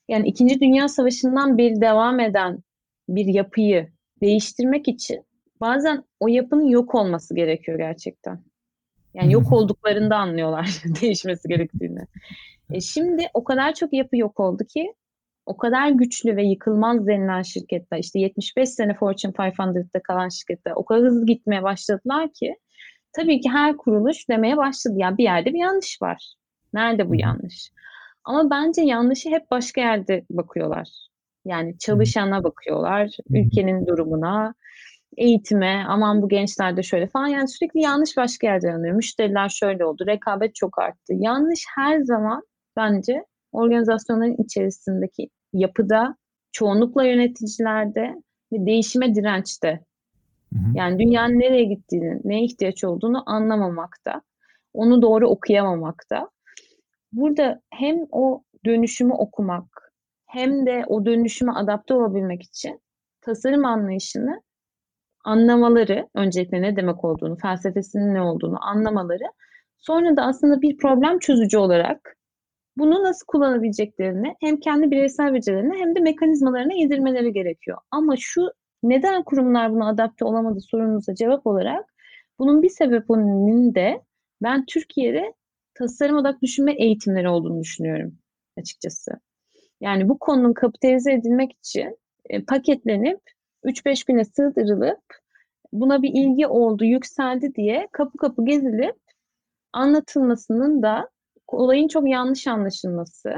[0.08, 2.64] Yani İkinci Dünya Savaşı'ndan beri devam eden
[3.10, 3.90] bir yapıyı
[4.22, 5.26] değiştirmek için
[5.62, 8.44] bazen o yapının yok olması gerekiyor gerçekten.
[9.14, 12.08] Yani yok olduklarında anlıyorlar değişmesi gerektiğini.
[12.72, 14.94] E şimdi o kadar çok yapı yok oldu ki
[15.46, 20.86] o kadar güçlü ve yıkılmaz denilen şirketler işte 75 sene Fortune 500'da kalan şirketler o
[20.86, 22.56] kadar hızlı gitmeye başladılar ki
[23.14, 24.94] tabii ki her kuruluş demeye başladı.
[24.98, 26.34] Ya bir yerde bir yanlış var.
[26.74, 27.72] Nerede bu yanlış?
[28.24, 30.90] Ama bence yanlışı hep başka yerde bakıyorlar.
[31.46, 34.54] Yani çalışana bakıyorlar, ülkenin durumuna,
[35.18, 37.28] eğitime, aman bu gençler de şöyle falan.
[37.28, 38.96] Yani sürekli yanlış başka yerde yanıyor.
[38.96, 41.14] Müşteriler şöyle oldu, rekabet çok arttı.
[41.14, 42.44] Yanlış her zaman
[42.78, 46.16] bence organizasyonların içerisindeki yapıda,
[46.52, 48.16] çoğunlukla yöneticilerde
[48.54, 49.86] ve değişime dirençte.
[50.76, 54.22] Yani dünyanın nereye gittiğini, neye ihtiyaç olduğunu anlamamakta,
[54.74, 56.30] onu doğru okuyamamakta.
[57.13, 59.93] Burada hem o dönüşümü okumak
[60.26, 62.82] hem de o dönüşüme adapte olabilmek için
[63.21, 64.41] tasarım anlayışını
[65.26, 69.23] anlamaları, öncelikle ne demek olduğunu, felsefesinin ne olduğunu anlamaları,
[69.78, 72.17] sonra da aslında bir problem çözücü olarak
[72.78, 77.78] bunu nasıl kullanabileceklerini hem kendi bireysel becerilerine hem de mekanizmalarına yedirmeleri gerekiyor.
[77.91, 78.47] Ama şu
[78.84, 81.93] neden kurumlar buna adapte olamadı sorunuza cevap olarak
[82.39, 84.02] bunun bir sebebinin de
[84.43, 85.34] ben Türkiye'de
[85.76, 88.18] tasarım odaklı düşünme eğitimleri olduğunu düşünüyorum
[88.58, 89.12] açıkçası.
[89.82, 91.98] Yani bu konunun kapitalize edilmek için
[92.30, 93.20] e, paketlenip
[93.64, 95.02] 3-5 güne sığdırılıp
[95.74, 98.96] buna bir ilgi oldu, yükseldi diye kapı kapı gezilip
[99.74, 101.10] anlatılmasının da
[101.48, 103.34] olayın çok yanlış anlaşılması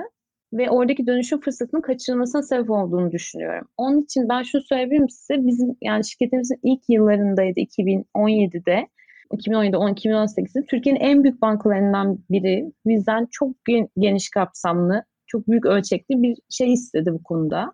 [0.53, 3.67] ve oradaki dönüşüm fırsatının kaçırılmasına sebep olduğunu düşünüyorum.
[3.77, 5.47] Onun için ben şunu söyleyebilirim size.
[5.47, 8.87] Bizim yani şirketimizin ilk yıllarındaydı 2017'de.
[9.31, 13.55] 2017 2018'de Türkiye'nin en büyük bankalarından biri bizden çok
[13.97, 17.73] geniş kapsamlı, çok büyük ölçekli bir şey istedi bu konuda.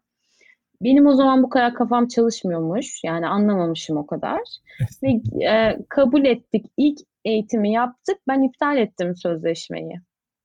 [0.81, 3.03] Benim o zaman bu kadar kafam çalışmıyormuş.
[3.03, 4.39] Yani anlamamışım o kadar.
[5.03, 5.09] Ve
[5.45, 6.65] e, kabul ettik.
[6.77, 8.17] İlk eğitimi yaptık.
[8.27, 10.01] Ben iptal ettim sözleşmeyi.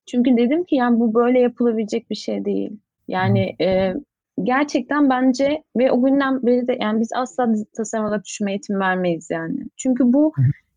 [0.06, 2.78] Çünkü dedim ki yani bu böyle yapılabilecek bir şey değil.
[3.08, 3.94] Yani e,
[4.42, 9.28] gerçekten bence ve o günden beri de yani biz asla tasarım olarak düşünme eğitimi vermeyiz
[9.30, 9.58] yani.
[9.76, 10.32] Çünkü bu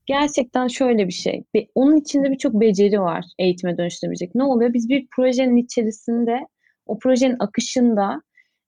[0.09, 1.43] gerçekten şöyle bir şey.
[1.75, 4.35] Onun içinde birçok beceri var eğitime dönüştürebilecek.
[4.35, 4.73] Ne oluyor?
[4.73, 6.39] Biz bir projenin içerisinde
[6.85, 8.21] o projenin akışında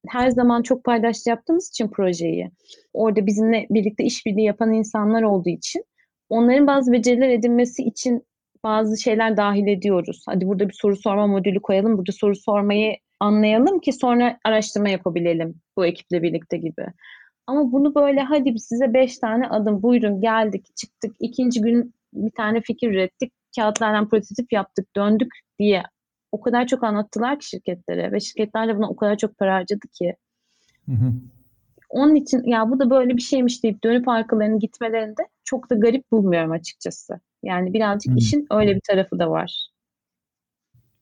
[0.08, 2.52] her zaman çok paydaşlı yaptığımız için projeyi
[2.94, 5.84] orada bizimle birlikte işbirliği yapan insanlar olduğu için
[6.30, 8.24] onların bazı beceriler edinmesi için
[8.64, 10.24] bazı şeyler dahil ediyoruz.
[10.28, 11.98] Hadi burada bir soru sorma modülü koyalım.
[11.98, 16.86] Burada soru sormayı anlayalım ki sonra araştırma yapabilelim bu ekiple birlikte gibi.
[17.52, 22.62] Ama bunu böyle hadi size beş tane adım buyurun geldik çıktık ikinci gün bir tane
[22.62, 25.84] fikir ürettik kağıtlardan prototip yaptık döndük diye
[26.32, 29.88] o kadar çok anlattılar ki şirketlere ve şirketler de buna o kadar çok para harcadı
[30.00, 30.16] ki.
[30.86, 31.14] Hı hı.
[31.90, 36.12] Onun için ya bu da böyle bir şeymiş deyip dönüp arkalarını gitmelerinde çok da garip
[36.12, 37.20] bulmuyorum açıkçası.
[37.44, 38.18] Yani birazcık hı.
[38.18, 39.71] işin öyle bir tarafı da var.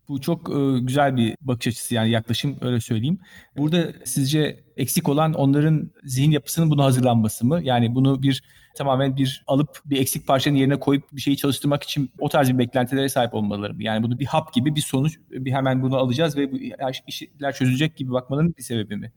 [0.10, 3.20] Bu çok e, güzel bir bakış açısı yani yaklaşım öyle söyleyeyim.
[3.58, 7.60] Burada sizce eksik olan onların zihin yapısının buna hazırlanması mı?
[7.64, 8.44] Yani bunu bir
[8.76, 12.58] tamamen bir alıp bir eksik parçanın yerine koyup bir şeyi çalıştırmak için o tarz bir
[12.58, 13.84] beklentilere sahip olmaları mı?
[13.84, 16.58] Yani bunu bir hap gibi bir sonuç, bir hemen bunu alacağız ve bu
[17.08, 19.12] işler çözülecek gibi bakmanın bir sebebi mi?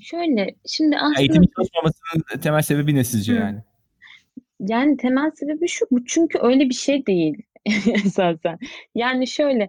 [0.00, 1.20] Şöyle, şimdi aslında...
[1.20, 3.36] Eğitimin çalışmamasının temel sebebi ne sizce Hı.
[3.36, 3.62] yani?
[4.60, 7.42] Yani temel sebebi şu, bu çünkü öyle bir şey değil
[8.04, 8.58] esasen.
[8.94, 9.68] Yani şöyle,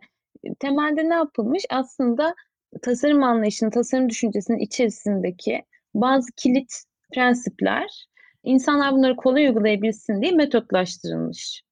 [0.59, 1.63] temelde ne yapılmış?
[1.69, 2.35] Aslında
[2.81, 6.83] tasarım anlayışının, tasarım düşüncesinin içerisindeki bazı kilit
[7.13, 8.07] prensipler
[8.43, 11.63] insanlar bunları kolay uygulayabilsin diye metotlaştırılmış.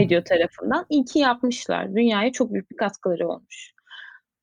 [0.00, 0.86] IDEO tarafından.
[0.88, 1.94] İyi ki yapmışlar.
[1.96, 3.74] Dünyaya çok büyük bir katkıları olmuş.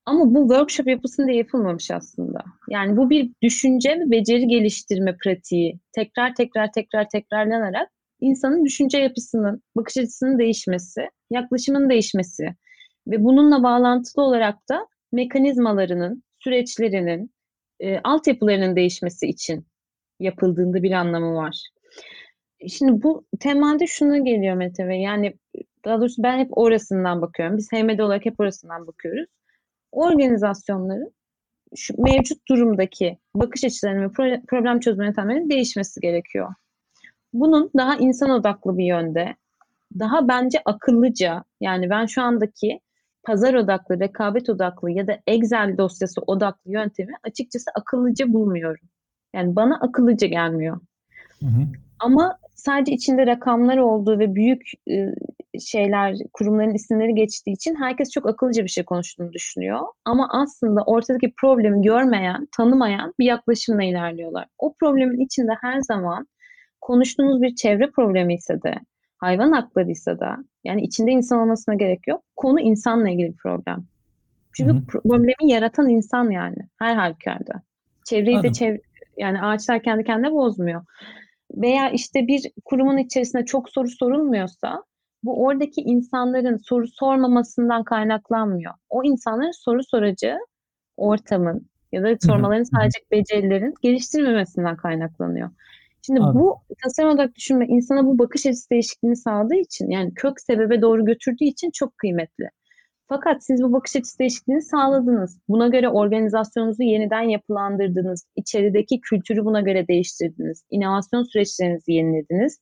[0.05, 2.43] Ama bu workshop yapısında yapılmamış aslında.
[2.69, 5.79] Yani bu bir düşünce ve beceri geliştirme pratiği.
[5.91, 7.89] Tekrar tekrar tekrar tekrarlanarak
[8.21, 12.55] insanın düşünce yapısının, bakış açısının değişmesi, yaklaşımın değişmesi
[13.07, 17.31] ve bununla bağlantılı olarak da mekanizmalarının, süreçlerinin,
[17.79, 19.65] e, altyapılarının değişmesi için
[20.19, 21.61] yapıldığında bir anlamı var.
[22.67, 25.33] Şimdi bu temelde şuna geliyor Mete ve yani
[25.85, 27.57] daha doğrusu ben hep orasından bakıyorum.
[27.57, 29.29] Biz HMD olarak hep orasından bakıyoruz.
[29.91, 31.13] Organizasyonların
[31.75, 36.53] şu mevcut durumdaki bakış açılarının ve problem çözme yöntemlerinin değişmesi gerekiyor.
[37.39, 39.35] Bunun daha insan odaklı bir yönde,
[39.99, 42.79] daha bence akıllıca yani ben şu andaki
[43.23, 48.87] pazar odaklı, rekabet odaklı ya da Excel dosyası odaklı yöntemi açıkçası akıllıca bulmuyorum.
[49.35, 50.79] Yani bana akıllıca gelmiyor.
[51.39, 51.61] Hı hı.
[51.99, 55.13] Ama sadece içinde rakamlar olduğu ve büyük e,
[55.59, 59.79] şeyler, kurumların isimleri geçtiği için herkes çok akıllıca bir şey konuştuğunu düşünüyor.
[60.05, 64.45] Ama aslında ortadaki problemi görmeyen, tanımayan bir yaklaşımla ilerliyorlar.
[64.57, 66.27] O problemin içinde her zaman
[66.81, 68.75] konuştuğunuz bir çevre problemi ise de,
[69.17, 70.25] hayvan hakları ise de,
[70.63, 72.23] yani içinde insan olmasına gerek yok.
[72.35, 73.85] Konu insanla ilgili bir problem.
[74.53, 74.85] Çünkü hı hı.
[74.85, 77.61] problemi yaratan insan yani her halükarda.
[78.05, 78.49] Çevreyi Anladım.
[78.49, 78.81] de çevre,
[79.17, 80.85] yani ağaçlar kendi kendine bozmuyor.
[81.55, 84.83] Veya işte bir kurumun içerisinde çok soru sorulmuyorsa
[85.23, 88.73] bu oradaki insanların soru sormamasından kaynaklanmıyor.
[88.89, 90.37] O insanların soru soracağı
[90.97, 95.49] ortamın ya da sormaların sadece becerilerin geliştirmemesinden kaynaklanıyor.
[96.01, 96.39] Şimdi Abi.
[96.39, 101.05] bu tasarım olarak düşünme insana bu bakış açısı değişikliğini sağladığı için yani kök sebebe doğru
[101.05, 102.49] götürdüğü için çok kıymetli.
[103.09, 105.39] Fakat siz bu bakış açısı değişikliğini sağladınız.
[105.49, 108.27] Buna göre organizasyonunuzu yeniden yapılandırdınız.
[108.35, 110.63] İçerideki kültürü buna göre değiştirdiniz.
[110.69, 112.59] İnovasyon süreçlerinizi yenilediniz.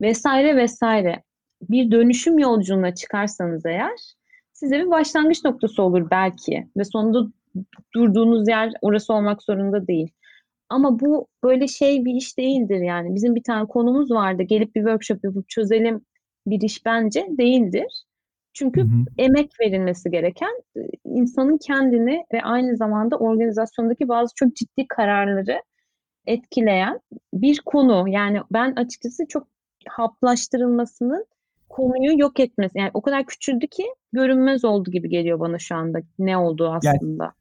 [0.00, 1.22] Vesaire vesaire.
[1.62, 4.14] Bir dönüşüm yolculuğuna çıkarsanız eğer
[4.52, 6.68] size bir başlangıç noktası olur belki.
[6.76, 7.26] Ve sonunda
[7.94, 10.10] durduğunuz yer orası olmak zorunda değil.
[10.68, 13.14] Ama bu böyle şey bir iş değildir yani.
[13.14, 14.42] Bizim bir tane konumuz vardı.
[14.42, 16.00] Gelip bir workshop yapıp çözelim
[16.46, 18.04] bir iş bence değildir.
[18.52, 19.04] Çünkü hı hı.
[19.18, 25.62] emek verilmesi gereken e, insanın kendini ve aynı zamanda organizasyondaki bazı çok ciddi kararları
[26.26, 27.00] etkileyen
[27.34, 28.08] bir konu.
[28.08, 29.48] Yani ben açıkçası çok
[29.88, 31.26] haplaştırılmasının
[31.68, 32.78] konuyu yok etmesi.
[32.78, 37.24] Yani o kadar küçüldü ki görünmez oldu gibi geliyor bana şu anda ne olduğu aslında.
[37.24, 37.32] Yani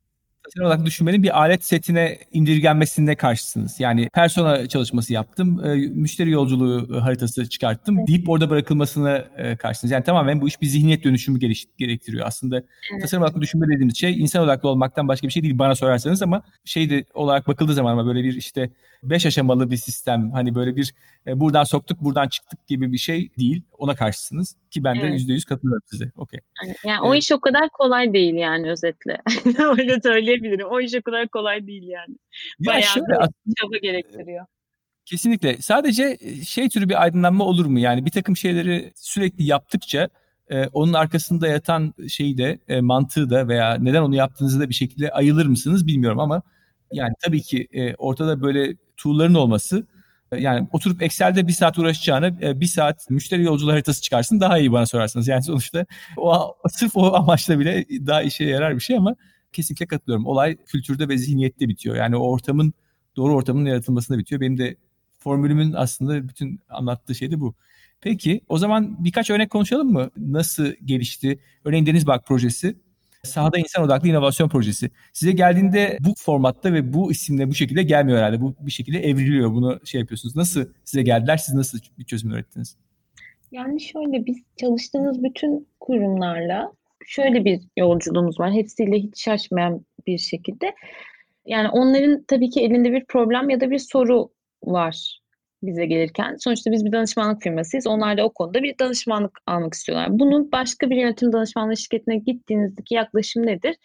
[0.46, 3.80] profesyonel olarak düşünmenin bir alet setine indirgenmesine karşısınız.
[3.80, 8.08] Yani persona çalışması yaptım, e, müşteri yolculuğu haritası çıkarttım evet.
[8.08, 9.92] deyip orada bırakılmasına e, karşısınız.
[9.92, 11.40] Yani tamamen bu iş bir zihniyet dönüşümü
[11.78, 12.28] gerektiriyor.
[12.28, 13.02] Aslında evet.
[13.02, 16.42] tasarım odaklı düşünme dediğimiz şey insan odaklı olmaktan başka bir şey değil bana sorarsanız ama
[16.66, 18.70] şey de olarak bakıldığı zaman ama böyle bir işte
[19.04, 20.94] beş aşamalı bir sistem hani böyle bir
[21.28, 23.64] e, buradan soktuk buradan çıktık gibi bir şey değil.
[23.78, 26.12] Ona karşısınız ki ben de yüzde yüz katılıyorum size.
[26.16, 26.40] Okey.
[26.64, 27.12] Yani, yani evet.
[27.12, 29.22] o iş o kadar kolay değil yani özetle.
[29.78, 30.68] Öyle söyleyebilirim.
[30.68, 32.16] O iş o kadar kolay değil yani.
[32.60, 33.14] Bayağı ya şöyle,
[33.62, 34.46] çaba gerektiriyor.
[35.06, 35.58] Kesinlikle.
[35.58, 37.80] Sadece e, şey türü bir aydınlanma olur mu?
[37.80, 40.10] Yani bir takım şeyleri sürekli yaptıkça
[40.50, 44.74] e, onun arkasında yatan şeyi de e, mantığı da veya neden onu yaptığınızı da bir
[44.74, 46.42] şekilde ayılır mısınız bilmiyorum ama
[46.92, 49.88] yani tabii ki e, ortada böyle tool'ların olması
[50.32, 54.72] yani oturup Excel'de bir saat uğraşacağına e, bir saat müşteri yolculuğu haritası çıkarsın daha iyi
[54.72, 55.28] bana sorarsanız.
[55.28, 55.86] Yani sonuçta
[56.18, 59.16] o sırf o amaçla bile daha işe yarar bir şey ama
[59.54, 60.26] kesinlikle katılıyorum.
[60.26, 61.96] Olay kültürde ve zihniyette bitiyor.
[61.96, 62.74] Yani o ortamın
[63.16, 64.42] doğru ortamın yaratılmasında bitiyor.
[64.42, 64.76] Benim de
[65.20, 67.56] formülümün aslında bütün anlattığı şey de bu.
[68.02, 70.10] Peki o zaman birkaç örnek konuşalım mı?
[70.18, 71.40] Nasıl gelişti?
[71.66, 72.76] Örneğin Denizbak projesi
[73.26, 74.92] Sahada insan odaklı inovasyon projesi.
[75.14, 78.42] Size geldiğinde bu formatta ve bu isimle bu şekilde gelmiyor herhalde.
[78.42, 79.54] Bu bir şekilde evriliyor.
[79.54, 80.36] Bunu şey yapıyorsunuz.
[80.36, 81.38] Nasıl size geldiler?
[81.38, 82.78] Siz nasıl bir çözüm ürettiniz?
[83.52, 86.72] Yani şöyle biz çalıştığımız bütün kurumlarla
[87.06, 88.52] şöyle bir yolculuğumuz var.
[88.54, 90.76] Hepsiyle hiç şaşmayan bir şekilde.
[91.46, 94.30] Yani onların tabii ki elinde bir problem ya da bir soru
[94.64, 95.20] var
[95.68, 96.36] bize gelirken.
[96.40, 97.88] Sonuçta biz bir danışmanlık firmasıyız.
[97.88, 100.08] Onlar da o konuda bir danışmanlık almak istiyorlar.
[100.12, 103.76] Bunun başka bir yönetim danışmanlığı şirketine gittiğinizdeki yaklaşım nedir?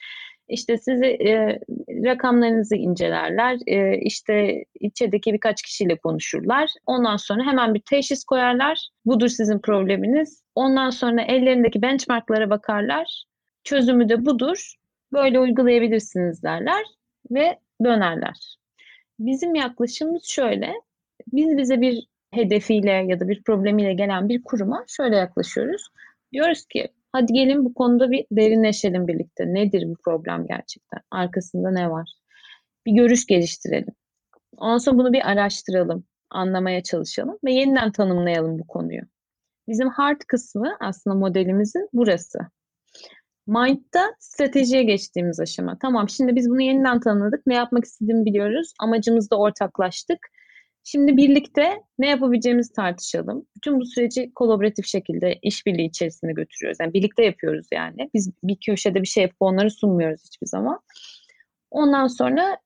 [0.50, 6.70] İşte sizi e, rakamlarınızı incelerler, e, işte içerideki birkaç kişiyle konuşurlar.
[6.86, 8.88] Ondan sonra hemen bir teşhis koyarlar.
[9.04, 10.42] Budur sizin probleminiz.
[10.54, 13.24] Ondan sonra ellerindeki benchmarklara bakarlar.
[13.64, 14.74] Çözümü de budur.
[15.12, 16.84] Böyle uygulayabilirsiniz derler
[17.30, 18.56] ve dönerler.
[19.18, 20.72] Bizim yaklaşımımız şöyle.
[21.32, 25.88] Biz bize bir hedefiyle ya da bir problemiyle gelen bir kuruma şöyle yaklaşıyoruz.
[26.32, 29.54] Diyoruz ki hadi gelin bu konuda bir derinleşelim birlikte.
[29.54, 31.00] Nedir bu problem gerçekten?
[31.10, 32.12] Arkasında ne var?
[32.86, 33.94] Bir görüş geliştirelim.
[34.56, 39.02] Ondan sonra bunu bir araştıralım, anlamaya çalışalım ve yeniden tanımlayalım bu konuyu.
[39.68, 42.38] Bizim hard kısmı aslında modelimizin burası.
[43.46, 45.78] Mind'da stratejiye geçtiğimiz aşama.
[45.78, 47.46] Tamam şimdi biz bunu yeniden tanımladık.
[47.46, 48.72] Ne yapmak istediğimi biliyoruz.
[48.80, 50.18] Amacımızda ortaklaştık.
[50.84, 53.46] Şimdi birlikte ne yapabileceğimizi tartışalım.
[53.56, 56.78] Bütün bu süreci kolaboratif şekilde işbirliği içerisinde götürüyoruz.
[56.80, 58.10] Yani birlikte yapıyoruz yani.
[58.14, 60.80] Biz bir köşede bir şey yapıp onları sunmuyoruz hiçbir zaman.
[61.70, 62.58] Ondan sonra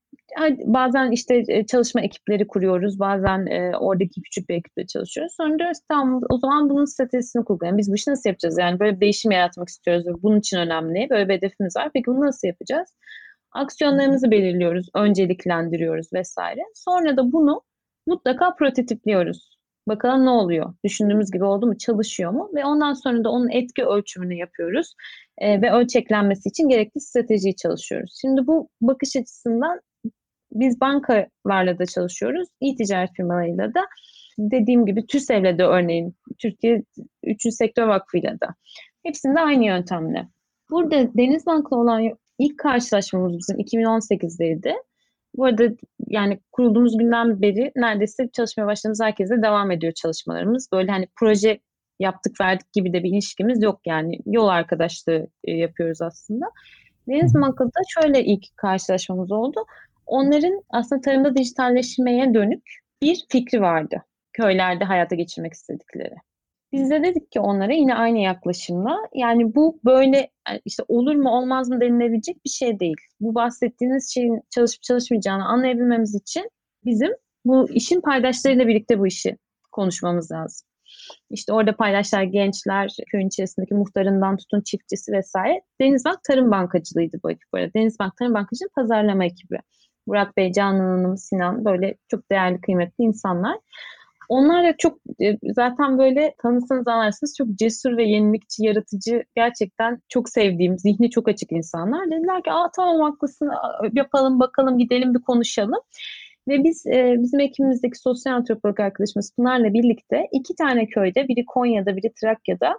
[0.65, 2.99] bazen işte e, çalışma ekipleri kuruyoruz.
[2.99, 5.35] Bazen e, oradaki küçük bir ekiple çalışıyoruz.
[5.37, 7.79] Sonra diyoruz tamam o zaman bunun stratejisini kurgulayalım.
[7.79, 8.59] Biz bu işi nasıl yapacağız?
[8.59, 10.23] Yani böyle bir değişim yaratmak istiyoruz.
[10.23, 11.07] Bunun için önemli.
[11.11, 11.91] Böyle bir hedefimiz var.
[11.95, 12.89] Peki bunu nasıl yapacağız?
[13.53, 14.89] Aksiyonlarımızı belirliyoruz.
[14.95, 16.61] Önceliklendiriyoruz vesaire.
[16.75, 17.63] Sonra da bunu
[18.07, 19.55] mutlaka prototipliyoruz.
[19.89, 20.75] Bakalım ne oluyor?
[20.85, 21.79] Düşündüğümüz gibi oldu mu?
[21.79, 22.51] Çalışıyor mu?
[22.55, 24.95] Ve ondan sonra da onun etki ölçümünü yapıyoruz.
[25.39, 28.19] E, ve ölçeklenmesi için gerekli stratejiyi çalışıyoruz.
[28.21, 29.81] Şimdi bu bakış açısından
[30.53, 32.49] biz bankalarla da çalışıyoruz.
[32.61, 33.81] İyi ticaret firmalarıyla da.
[34.39, 36.83] dediğim gibi TÜSEV'le de örneğin Türkiye
[37.23, 37.55] 3.
[37.55, 38.55] Sektör Vakfı'yla da.
[39.03, 40.29] Hepsinde aynı yöntemle.
[40.71, 44.73] Burada Denizbank'la olan ilk karşılaşmamız bizim 2018'deydi.
[45.37, 45.65] Bu arada
[46.09, 50.69] yani kurulduğumuz günden beri neredeyse çalışmaya başladığımız herkese devam ediyor çalışmalarımız.
[50.73, 51.61] Böyle hani proje
[52.01, 54.19] yaptık verdik gibi de bir ilişkimiz yok yani.
[54.27, 56.47] Yol arkadaşlığı e, yapıyoruz aslında.
[57.09, 59.65] Deniz Banka'da şöyle ilk karşılaşmamız oldu.
[60.07, 62.63] Onların aslında tarımda dijitalleşmeye dönük
[63.03, 64.03] bir fikri vardı.
[64.33, 66.15] Köylerde hayata geçirmek istedikleri.
[66.75, 70.31] Biz de dedik ki onlara yine aynı yaklaşımla yani bu böyle
[70.65, 72.97] işte olur mu olmaz mı denilebilecek bir şey değil.
[73.21, 76.51] Bu bahsettiğiniz şeyin çalışıp çalışmayacağını anlayabilmemiz için
[76.85, 77.11] bizim
[77.45, 79.39] bu işin paydaşlarıyla birlikte bu işi
[79.73, 80.67] konuşmamız lazım.
[81.31, 85.63] İşte orada paydaşlar gençler, köyün içerisindeki muhtarından tutun çiftçisi vesaire.
[85.81, 87.75] Denizbank Tarım Bankacılığıydı bu ekip böyle.
[87.75, 89.59] Denizbank Tarım Bankacılığı pazarlama ekibi.
[90.07, 93.59] Burak Bey, Canan Hanım, Sinan böyle çok değerli, kıymetli insanlar.
[94.29, 100.29] Onlar da çok e, zaten böyle tanısanız anlarsınız çok cesur ve yenilikçi, yaratıcı gerçekten çok
[100.29, 102.11] sevdiğim, zihni çok açık insanlar.
[102.11, 103.51] Dediler ki Aa, tamam haklısın
[103.93, 105.81] yapalım bakalım gidelim bir konuşalım.
[106.49, 111.97] Ve biz e, bizim ekibimizdeki sosyal antropolog arkadaşımız Pınar'la birlikte iki tane köyde biri Konya'da
[111.97, 112.79] biri Trakya'da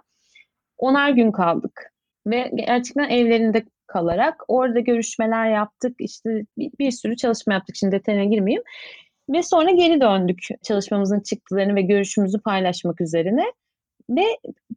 [0.78, 1.92] onar gün kaldık.
[2.26, 5.96] Ve gerçekten evlerinde kalarak orada görüşmeler yaptık.
[5.98, 7.76] İşte bir, bir sürü çalışma yaptık.
[7.76, 8.62] Şimdi detayına girmeyeyim.
[9.28, 13.44] Ve sonra geri döndük çalışmamızın çıktılarını ve görüşümüzü paylaşmak üzerine.
[14.10, 14.24] Ve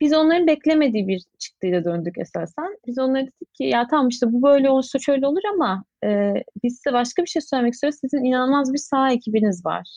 [0.01, 2.77] biz onların beklemediği bir çıktıyla döndük esasen.
[2.87, 6.33] Biz onlara dedik ki ya tamam işte bu böyle olursa şöyle olur ama e,
[6.63, 7.99] biz size başka bir şey söylemek istiyoruz.
[8.01, 9.87] Sizin inanılmaz bir sağ ekibiniz var.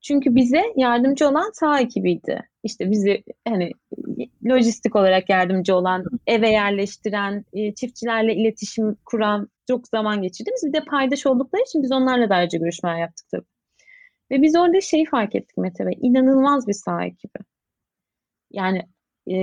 [0.00, 2.42] Çünkü bize yardımcı olan sağ ekibiydi.
[2.62, 3.72] İşte bizi hani
[4.46, 10.84] lojistik olarak yardımcı olan, eve yerleştiren, e, çiftçilerle iletişim kuran çok zaman geçirdiğimiz bir de
[10.84, 13.53] paydaş oldukları için biz onlarla da ayrıca görüşmeler yaptık tabii.
[14.34, 17.38] Ve biz orada şeyi fark ettik Mete Bey, inanılmaz bir sağ ekibi.
[18.50, 18.82] Yani
[19.30, 19.36] e,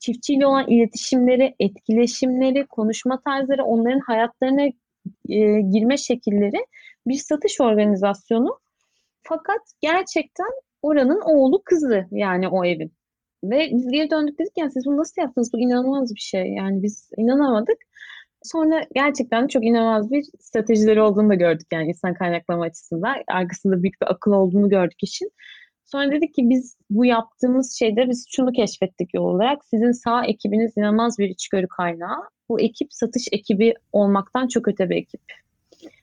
[0.00, 4.62] çiftçiyle olan iletişimleri, etkileşimleri, konuşma tarzları, onların hayatlarına
[5.28, 6.66] e, girme şekilleri
[7.06, 8.58] bir satış organizasyonu.
[9.22, 10.50] Fakat gerçekten
[10.82, 12.92] oranın oğlu kızı yani o evin.
[13.44, 15.52] Ve biz geri döndük dedik yani siz bunu nasıl yaptınız?
[15.52, 16.46] Bu inanılmaz bir şey.
[16.46, 17.78] Yani biz inanamadık.
[18.42, 23.16] Sonra gerçekten çok inanılmaz bir stratejileri olduğunu da gördük yani insan kaynaklama açısından.
[23.28, 25.30] Arkasında büyük bir akıl olduğunu gördük işin.
[25.84, 29.64] Sonra dedik ki biz bu yaptığımız şeyde biz şunu keşfettik yol olarak.
[29.64, 32.18] Sizin sağ ekibiniz inanılmaz bir içgörü kaynağı.
[32.48, 35.20] Bu ekip satış ekibi olmaktan çok öte bir ekip.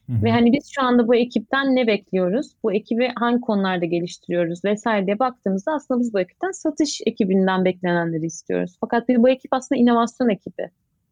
[0.10, 0.23] Hı-hı.
[0.23, 2.52] Ve hani biz şu anda bu ekipten ne bekliyoruz?
[2.63, 8.25] Bu ekibi hangi konularda geliştiriyoruz vesaire diye baktığımızda aslında biz bu ekipten satış ekibinden beklenenleri
[8.25, 8.78] istiyoruz.
[8.82, 10.69] Fakat biz bu ekip aslında inovasyon ekibi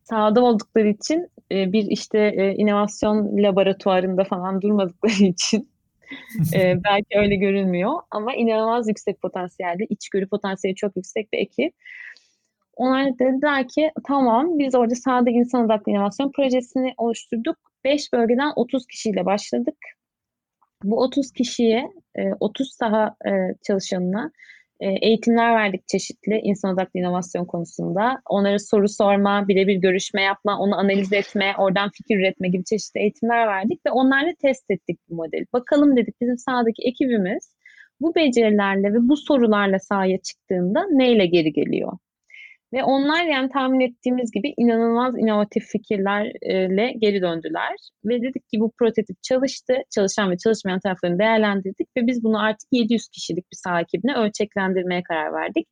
[0.09, 5.69] sahada oldukları için e, bir işte e, inovasyon laboratuvarında falan durmadıkları için
[6.53, 11.73] e, belki öyle görünmüyor ama inanılmaz yüksek potansiyelde, içgörü potansiyeli çok yüksek bir ekip.
[12.75, 17.57] Onlar dediler ki tamam biz orada sahada insan odaklı inovasyon projesini oluşturduk.
[17.83, 19.77] 5 bölgeden 30 kişiyle başladık.
[20.83, 21.91] Bu 30 kişiye,
[22.39, 23.15] 30 saha
[23.67, 24.31] çalışanına e,
[24.79, 28.21] eğitimler verdik çeşitli insan odaklı inovasyon konusunda.
[28.25, 33.47] Onlara soru sorma, birebir görüşme yapma, onu analiz etme, oradan fikir üretme gibi çeşitli eğitimler
[33.47, 35.45] verdik ve onlarla test ettik bu modeli.
[35.53, 37.55] Bakalım dedik bizim sahadaki ekibimiz
[38.01, 41.97] bu becerilerle ve bu sorularla sahaya çıktığında neyle geri geliyor?
[42.73, 47.75] Ve onlar yani tahmin ettiğimiz gibi inanılmaz inovatif fikirlerle geri döndüler.
[48.05, 49.73] Ve dedik ki bu prototip çalıştı.
[49.95, 55.03] Çalışan ve çalışmayan taraflarını değerlendirdik ve biz bunu artık 700 kişilik bir saha ekibine ölçeklendirmeye
[55.03, 55.67] karar verdik.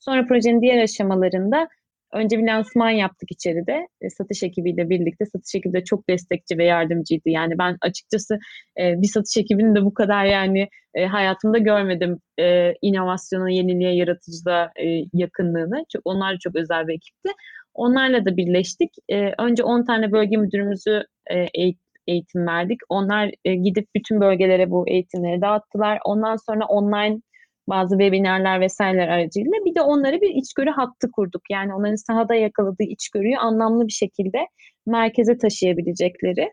[0.00, 1.68] Sonra projenin diğer aşamalarında
[2.14, 3.88] Önce bir lansman yaptık içeride.
[4.00, 5.24] E, satış ekibiyle birlikte.
[5.26, 7.28] Satış ekibi de çok destekçi ve yardımcıydı.
[7.28, 8.38] Yani ben açıkçası
[8.80, 12.18] e, bir satış ekibini de bu kadar yani e, hayatımda görmedim.
[12.40, 15.84] E, inovasyona, yeniliğe, yaratıcılığa e, yakınlığını.
[15.92, 17.30] Çok, onlar çok özel bir ekipti.
[17.74, 18.90] Onlarla da birleştik.
[19.08, 21.46] E, önce 10 tane bölge müdürümüzü e,
[22.06, 22.80] eğitim verdik.
[22.88, 25.98] Onlar e, gidip bütün bölgelere bu eğitimleri dağıttılar.
[26.04, 27.20] Ondan sonra online
[27.68, 31.42] bazı webinarlar vesaireler aracılığıyla bir de onları bir içgörü hattı kurduk.
[31.50, 34.38] Yani onların sahada yakaladığı içgörüyü anlamlı bir şekilde
[34.86, 36.52] merkeze taşıyabilecekleri,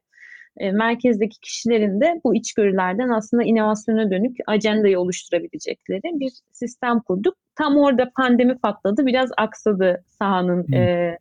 [0.57, 7.35] e, merkezdeki kişilerin de bu içgörülerden aslında inovasyona dönük ajandayı oluşturabilecekleri bir sistem kurduk.
[7.55, 11.17] Tam orada pandemi patladı, biraz aksadı sahanın e,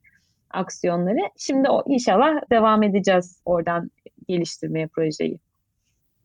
[0.50, 1.20] aksiyonları.
[1.38, 3.90] Şimdi o, inşallah devam edeceğiz oradan
[4.28, 5.38] geliştirmeye projeyi.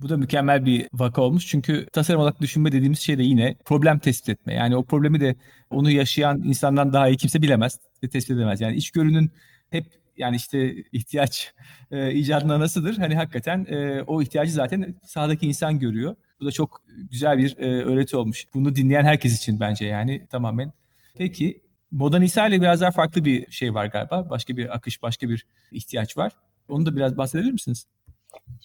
[0.01, 1.47] Bu da mükemmel bir vaka olmuş.
[1.47, 4.53] Çünkü tasarım odaklı düşünme dediğimiz şey de yine problem tespit etme.
[4.53, 5.35] Yani o problemi de
[5.69, 8.61] onu yaşayan insandan daha iyi kimse bilemez ve tespit edemez.
[8.61, 9.31] Yani içgörünün
[9.69, 9.85] hep
[10.17, 11.53] yani işte ihtiyaç
[11.91, 12.97] e, icadına nasıldır?
[12.97, 16.15] Hani hakikaten e, o ihtiyacı zaten sahadaki insan görüyor.
[16.39, 16.81] Bu da çok
[17.11, 18.45] güzel bir e, öğreti olmuş.
[18.53, 20.73] Bunu dinleyen herkes için bence yani tamamen.
[21.17, 24.29] Peki Moda Nisa ile biraz daha farklı bir şey var galiba.
[24.29, 26.31] Başka bir akış, başka bir ihtiyaç var.
[26.67, 27.85] Onu da biraz bahsedebilir misiniz?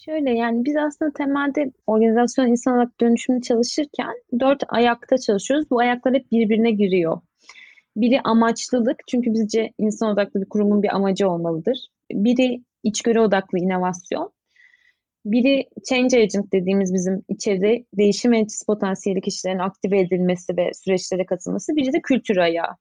[0.05, 5.71] Şöyle yani biz aslında temelde organizasyon insan olarak dönüşümü çalışırken dört ayakta çalışıyoruz.
[5.71, 7.21] Bu ayaklar hep birbirine giriyor.
[7.95, 11.87] Biri amaçlılık çünkü bizce insan odaklı bir kurumun bir amacı olmalıdır.
[12.11, 14.31] Biri içgörü odaklı inovasyon.
[15.25, 21.75] Biri change agent dediğimiz bizim içeride değişim endüstrisi potansiyeli kişilerin aktive edilmesi ve süreçlere katılması.
[21.75, 22.77] Biri de kültür ayağı.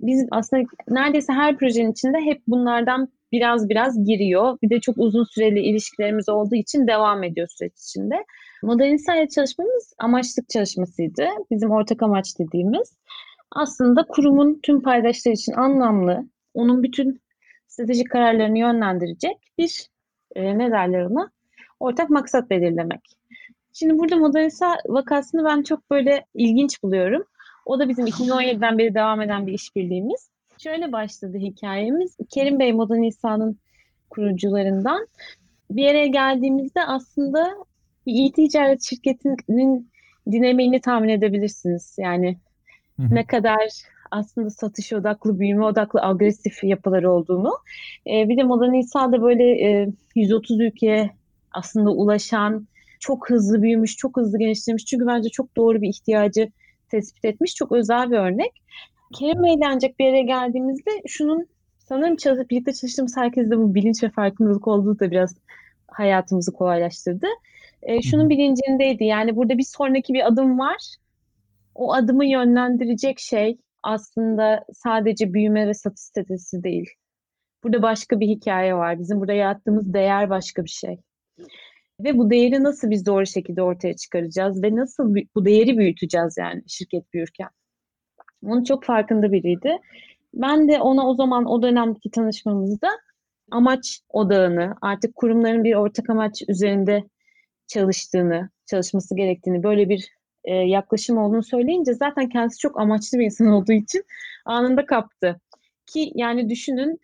[0.00, 4.58] Biz aslında neredeyse her projenin içinde hep bunlardan biraz biraz giriyor.
[4.62, 8.24] Bir de çok uzun süreli ilişkilerimiz olduğu için devam ediyor süreç içinde.
[8.62, 11.26] Modern İnsan çalışmamız amaçlık çalışmasıydı.
[11.50, 12.96] Bizim ortak amaç dediğimiz.
[13.52, 17.20] Aslında kurumun tüm paydaşlar için anlamlı, onun bütün
[17.66, 19.88] stratejik kararlarını yönlendirecek bir
[20.36, 21.30] e, ne derler ona?
[21.80, 23.00] Ortak maksat belirlemek.
[23.72, 27.24] Şimdi burada modernisa vakasını ben çok böyle ilginç buluyorum.
[27.66, 30.30] O da bizim 2017'den beri devam eden bir işbirliğimiz.
[30.62, 32.16] Şöyle başladı hikayemiz.
[32.30, 33.58] Kerim Bey Moda Nisa'nın
[34.10, 35.06] kurucularından.
[35.70, 37.54] Bir yere geldiğimizde aslında
[38.06, 39.90] bir e-ticaret şirketinin
[40.30, 41.96] dinamiğini tahmin edebilirsiniz.
[41.98, 42.38] Yani
[42.96, 43.14] Hı-hı.
[43.14, 43.68] ne kadar
[44.10, 47.52] aslında satış odaklı, büyüme odaklı, agresif yapıları olduğunu.
[48.06, 51.10] Ee, bir de Moda Nisa'da böyle e, 130 ülkeye
[51.52, 52.68] aslında ulaşan,
[53.00, 54.84] çok hızlı büyümüş, çok hızlı genişlemiş.
[54.84, 56.48] Çünkü bence çok doğru bir ihtiyacı
[56.88, 57.54] tespit etmiş.
[57.54, 58.52] Çok özel bir örnek.
[59.14, 61.48] Kerim Bey'le ancak bir yere geldiğimizde şunun
[61.78, 65.34] sanırım çalışıp birlikte çalıştığımız herkeste bu bilinç ve farkındalık olduğu da biraz
[65.88, 67.26] hayatımızı kolaylaştırdı.
[67.82, 70.96] E, şunun bilincindeydi yani burada bir sonraki bir adım var.
[71.74, 76.90] O adımı yönlendirecek şey aslında sadece büyüme ve satış stratejisi değil.
[77.64, 78.98] Burada başka bir hikaye var.
[78.98, 81.00] Bizim burada yarattığımız değer başka bir şey.
[82.00, 86.62] Ve bu değeri nasıl biz doğru şekilde ortaya çıkaracağız ve nasıl bu değeri büyüteceğiz yani
[86.66, 87.48] şirket büyürken.
[88.46, 89.78] Onun çok farkında biriydi.
[90.34, 92.88] Ben de ona o zaman o dönemki tanışmamızda
[93.50, 97.04] amaç odağını, artık kurumların bir ortak amaç üzerinde
[97.66, 100.08] çalıştığını, çalışması gerektiğini, böyle bir
[100.44, 104.04] e, yaklaşım olduğunu söyleyince zaten kendisi çok amaçlı bir insan olduğu için
[104.44, 105.40] anında kaptı.
[105.86, 107.00] Ki yani düşünün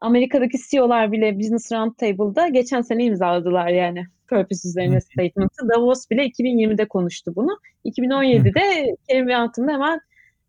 [0.00, 5.68] Amerika'daki CEO'lar bile Business Roundtable'da geçen sene imzaladılar yani purpose üzerine statement'ı.
[5.68, 7.58] Davos bile 2020'de konuştu bunu.
[7.84, 10.00] 2017'de Kerim Bey altında hemen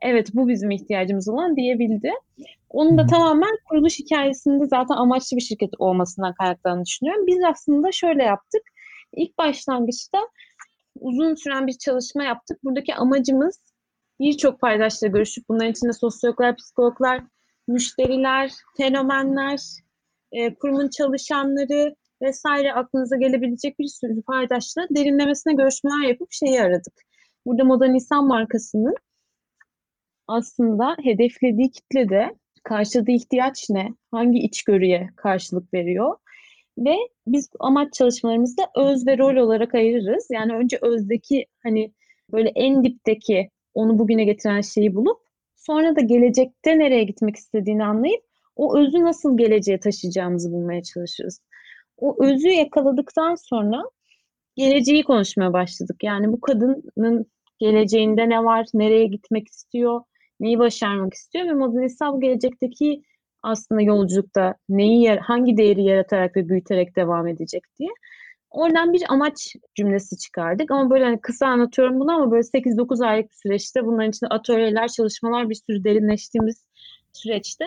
[0.04, 2.12] evet bu bizim ihtiyacımız olan diyebildi.
[2.70, 7.28] Onun da tamamen kuruluş hikayesinde zaten amaçlı bir şirket olmasından kaynaklandığını düşünüyorum.
[7.28, 8.62] Biz aslında şöyle yaptık.
[9.14, 10.20] İlk başlangıçta
[10.99, 12.64] uzun süren bir çalışma yaptık.
[12.64, 13.60] Buradaki amacımız
[14.20, 17.24] birçok paydaşla görüşüp bunların içinde sosyologlar, psikologlar,
[17.68, 19.60] müşteriler, fenomenler,
[20.32, 26.93] e, kurumun çalışanları vesaire aklınıza gelebilecek bir sürü paydaşla derinlemesine görüşmeler yapıp şeyi aradık.
[27.45, 28.95] Burada Modern İnsan markasının
[30.28, 33.89] aslında hedeflediği kitlede karşıladığı ihtiyaç ne?
[34.11, 36.17] Hangi içgörüye karşılık veriyor?
[36.78, 36.95] Ve
[37.28, 40.28] biz amaç çalışmalarımızda öz ve rol olarak ayırırız.
[40.32, 41.93] Yani önce özdeki hani
[42.32, 45.17] böyle en dipteki onu bugüne getiren şeyi bulup
[45.55, 48.24] sonra da gelecekte nereye gitmek istediğini anlayıp
[48.55, 51.41] o özü nasıl geleceğe taşıyacağımızı bulmaya çalışırız.
[51.97, 53.84] O özü yakaladıktan sonra
[54.55, 56.03] geleceği konuşmaya başladık.
[56.03, 57.26] Yani bu kadının
[57.59, 60.01] geleceğinde ne var, nereye gitmek istiyor,
[60.39, 63.01] neyi başarmak istiyor ve modernistler bu gelecekteki
[63.43, 67.89] aslında yolculukta neyi hangi değeri yaratarak ve büyüterek devam edecek diye.
[68.51, 73.29] Oradan bir amaç cümlesi çıkardık ama böyle hani kısa anlatıyorum bunu ama böyle 8-9 aylık
[73.29, 76.65] bir süreçte bunların içinde atölyeler, çalışmalar bir sürü derinleştiğimiz
[77.13, 77.65] süreçte.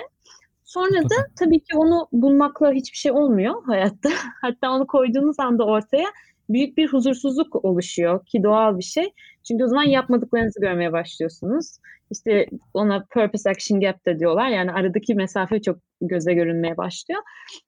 [0.64, 4.10] Sonra da tabii ki onu bulmakla hiçbir şey olmuyor hayatta.
[4.42, 6.06] Hatta onu koyduğunuz anda ortaya
[6.48, 9.12] büyük bir huzursuzluk oluşuyor ki doğal bir şey.
[9.48, 11.78] Çünkü o zaman yapmadıklarınızı görmeye başlıyorsunuz.
[12.10, 14.48] İşte ona purpose action gap de diyorlar.
[14.48, 17.22] Yani aradaki mesafe çok göze görünmeye başlıyor.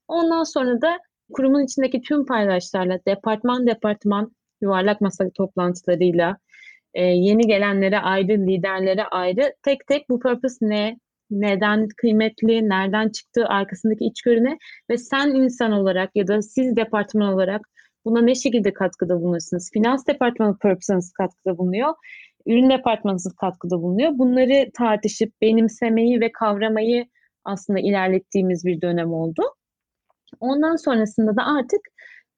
[0.09, 0.99] Ondan sonra da
[1.33, 6.37] kurumun içindeki tüm paydaşlarla departman departman yuvarlak masa toplantılarıyla
[6.95, 10.99] e, yeni gelenlere ayrı, liderlere ayrı tek tek bu purpose ne,
[11.31, 14.59] neden kıymetli, nereden çıktığı arkasındaki içgörü ne
[14.91, 17.69] ve sen insan olarak ya da siz departman olarak
[18.05, 19.71] Buna ne şekilde katkıda bulunursunuz?
[19.73, 21.95] Finans departmanı purpose'ınız katkıda bulunuyor.
[22.47, 24.19] Ürün departmanınız katkıda bulunuyor.
[24.19, 27.07] Bunları tartışıp benimsemeyi ve kavramayı
[27.45, 29.43] aslında ilerlettiğimiz bir dönem oldu.
[30.41, 31.81] Ondan sonrasında da artık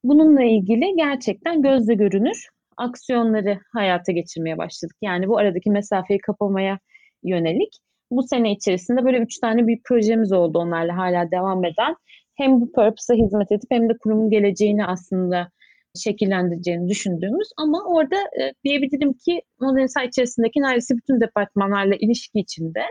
[0.03, 2.47] bununla ilgili gerçekten gözle görünür
[2.77, 4.97] aksiyonları hayata geçirmeye başladık.
[5.01, 6.79] Yani bu aradaki mesafeyi kapamaya
[7.23, 7.77] yönelik.
[8.11, 11.95] Bu sene içerisinde böyle üç tane bir projemiz oldu onlarla hala devam eden.
[12.41, 15.49] Hem bu purpose'a hizmet edip hem de kurumun geleceğini aslında
[15.95, 22.83] şekillendireceğini düşündüğümüz ama orada e, diyebilirim ki Modern Insight içerisindeki neredeyse bütün departmanlarla ilişki içinde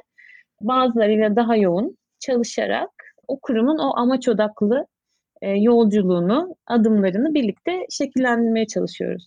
[0.61, 2.90] bazılarıyla daha yoğun çalışarak
[3.28, 4.86] o kurumun o amaç odaklı
[5.42, 9.24] e, yolculuğunu, adımlarını birlikte şekillendirmeye çalışıyoruz.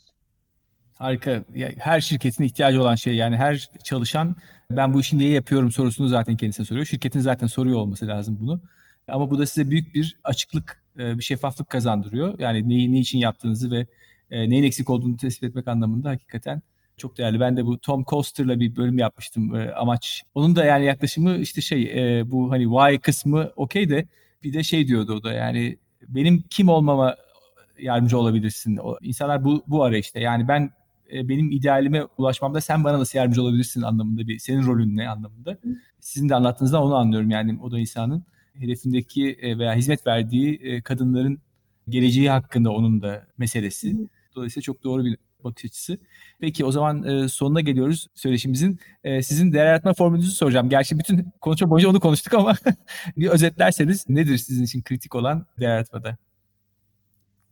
[0.93, 1.43] Harika.
[1.77, 4.35] Her şirketin ihtiyacı olan şey yani her çalışan
[4.71, 6.85] ben bu işi niye yapıyorum sorusunu zaten kendisine soruyor.
[6.85, 8.61] Şirketin zaten soruyor olması lazım bunu.
[9.07, 12.39] Ama bu da size büyük bir açıklık, e, bir şeffaflık kazandırıyor.
[12.39, 13.87] Yani neyi ne için yaptığınızı ve
[14.31, 16.61] e, neyin eksik olduğunu tespit etmek anlamında hakikaten
[16.97, 17.39] çok değerli.
[17.39, 20.23] Ben de bu Tom Coster'la bir bölüm yapmıştım e, amaç.
[20.35, 21.93] Onun da yani yaklaşımı işte şey
[22.31, 24.07] bu hani why kısmı okey de
[24.43, 25.77] bir de şey diyordu o da yani
[26.07, 27.15] benim kim olmama
[27.79, 28.77] yardımcı olabilirsin.
[28.77, 30.71] O, insanlar bu, bu arayışta yani ben
[31.13, 35.57] benim idealime ulaşmamda sen bana nasıl yardımcı olabilirsin anlamında bir senin rolün ne anlamında.
[35.99, 38.23] Sizin de anlattığınızda onu anlıyorum yani o da insanın
[38.59, 41.39] hedefindeki e, veya hizmet verdiği e, kadınların
[41.89, 43.95] geleceği hakkında onun da meselesi.
[44.35, 45.97] Dolayısıyla çok doğru bir bakış açısı.
[46.39, 48.79] Peki o zaman e, sonuna geliyoruz söyleşimizin.
[49.21, 50.69] Sizin değer yaratma formülünüzü soracağım.
[50.69, 52.55] Gerçi bütün konuşma boyunca onu konuştuk ama
[53.17, 56.17] bir özetlerseniz nedir sizin için kritik olan değer yaratmada?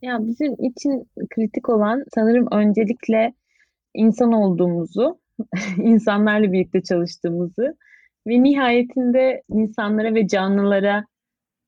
[0.02, 3.34] Ya bizim için kritik olan sanırım öncelikle
[3.94, 5.18] insan olduğumuzu,
[5.76, 7.76] insanlarla birlikte çalıştığımızı
[8.26, 11.04] ve nihayetinde insanlara ve canlılara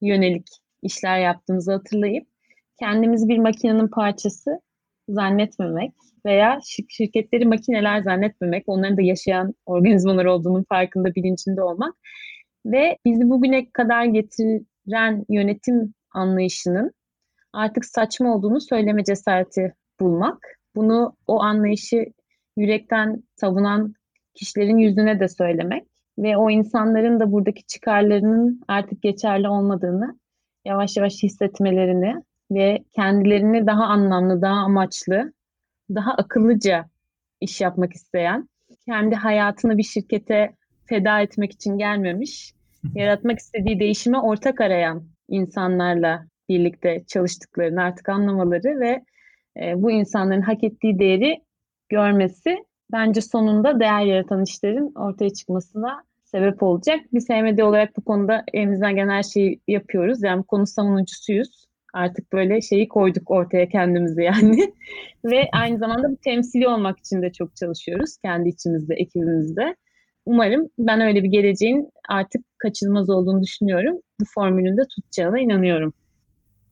[0.01, 0.47] yönelik
[0.83, 2.27] işler yaptığımızı hatırlayıp
[2.79, 4.61] kendimizi bir makinenin parçası
[5.09, 5.93] zannetmemek
[6.27, 11.95] veya şirketleri makineler zannetmemek, onların da yaşayan organizmalar olduğunun farkında, bilincinde olmak
[12.67, 16.93] ve bizi bugüne kadar getiren yönetim anlayışının
[17.53, 20.47] artık saçma olduğunu söyleme cesareti bulmak.
[20.77, 22.07] Bunu o anlayışı
[22.57, 23.95] yürekten savunan
[24.35, 25.85] kişilerin yüzüne de söylemek
[26.19, 30.19] ve o insanların da buradaki çıkarlarının artık geçerli olmadığını
[30.65, 35.33] yavaş yavaş hissetmelerini ve kendilerini daha anlamlı, daha amaçlı,
[35.91, 36.89] daha akıllıca
[37.41, 38.49] iş yapmak isteyen,
[38.87, 40.55] kendi hayatını bir şirkete
[40.87, 42.55] feda etmek için gelmemiş,
[42.95, 49.05] yaratmak istediği değişime ortak arayan insanlarla birlikte çalıştıklarını artık anlamaları ve
[49.61, 51.41] e, bu insanların hak ettiği değeri
[51.89, 57.01] görmesi bence sonunda değer yaratan işlerin ortaya çıkmasına sebep olacak.
[57.13, 60.23] Bir SMD olarak bu konuda elimizden gelen her şeyi yapıyoruz.
[60.23, 61.65] Yani bu konu savunucusuyuz.
[61.95, 64.73] Artık böyle şeyi koyduk ortaya kendimizi yani.
[65.25, 68.17] Ve aynı zamanda bu temsili olmak için de çok çalışıyoruz.
[68.25, 69.77] Kendi içimizde, ekibimizde.
[70.27, 73.97] Umarım ben öyle bir geleceğin artık kaçınılmaz olduğunu düşünüyorum.
[74.21, 75.93] Bu formülün de tutacağına inanıyorum.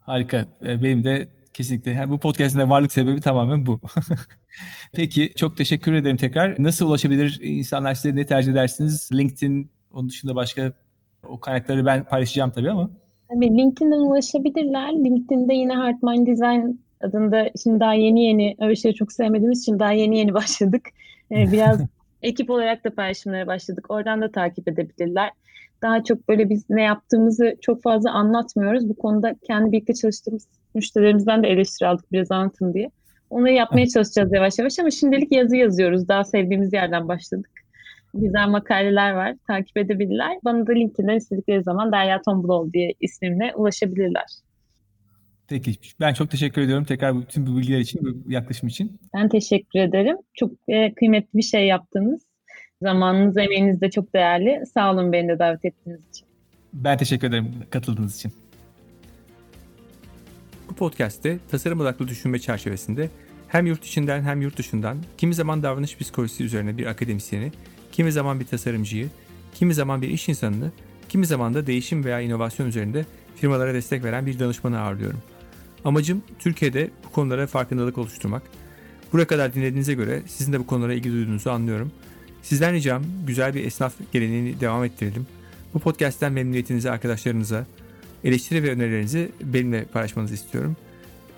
[0.00, 0.46] Harika.
[0.62, 2.10] Benim de Kesinlikle.
[2.10, 3.80] bu podcast'in de varlık sebebi tamamen bu.
[4.92, 6.62] Peki çok teşekkür ederim tekrar.
[6.62, 9.10] Nasıl ulaşabilir insanlar size ne tercih edersiniz?
[9.12, 10.72] LinkedIn, onun dışında başka
[11.28, 12.90] o kaynakları ben paylaşacağım tabii ama.
[13.28, 14.92] Tabii LinkedIn'den ulaşabilirler.
[14.92, 19.92] LinkedIn'de yine Heartmind Design adında şimdi daha yeni yeni öyle şeyleri çok sevmediğimiz için daha
[19.92, 20.88] yeni yeni başladık.
[21.30, 21.80] Ee, biraz
[22.22, 23.86] ekip olarak da paylaşımlara başladık.
[23.88, 25.30] Oradan da takip edebilirler.
[25.82, 28.88] Daha çok böyle biz ne yaptığımızı çok fazla anlatmıyoruz.
[28.88, 32.90] Bu konuda kendi birlikte çalıştığımız müşterilerimizden de eleştiri aldık biraz anlatın diye.
[33.30, 36.08] Onları yapmaya çalışacağız yavaş yavaş ama şimdilik yazı yazıyoruz.
[36.08, 37.50] Daha sevdiğimiz yerden başladık.
[38.14, 39.34] Güzel makaleler var.
[39.46, 40.38] Takip edebilirler.
[40.44, 44.26] Bana da LinkedIn'den istedikleri zaman Derya Tombulol diye ismimle ulaşabilirler.
[45.48, 45.72] Peki.
[46.00, 49.00] Ben çok teşekkür ediyorum tekrar bütün bu bilgiler için, bu yaklaşım için.
[49.14, 50.16] Ben teşekkür ederim.
[50.34, 52.22] Çok e, kıymetli bir şey yaptınız.
[52.82, 54.62] Zamanınız, emeğiniz de çok değerli.
[54.74, 56.26] Sağ olun beni de davet ettiğiniz için.
[56.72, 58.32] Ben teşekkür ederim katıldığınız için.
[60.82, 63.10] Podcast'te tasarım odaklı düşünme çerçevesinde
[63.48, 67.52] hem yurt içinden hem yurt dışından kimi zaman davranış psikolojisi üzerine bir akademisyeni,
[67.92, 69.08] kimi zaman bir tasarımcıyı,
[69.54, 70.72] kimi zaman bir iş insanını,
[71.08, 73.06] kimi zaman da değişim veya inovasyon üzerinde
[73.36, 75.20] firmalara destek veren bir danışmanı ağırlıyorum.
[75.84, 78.42] Amacım Türkiye'de bu konulara farkındalık oluşturmak.
[79.12, 81.92] Buraya kadar dinlediğinize göre sizin de bu konulara ilgi duyduğunuzu anlıyorum.
[82.42, 85.26] Sizden ricam güzel bir esnaf geleneğini devam ettirelim.
[85.74, 87.66] Bu podcast'ten memnuniyetinizi arkadaşlarınıza,
[88.24, 90.76] eleştiri ve önerilerinizi benimle paylaşmanızı istiyorum.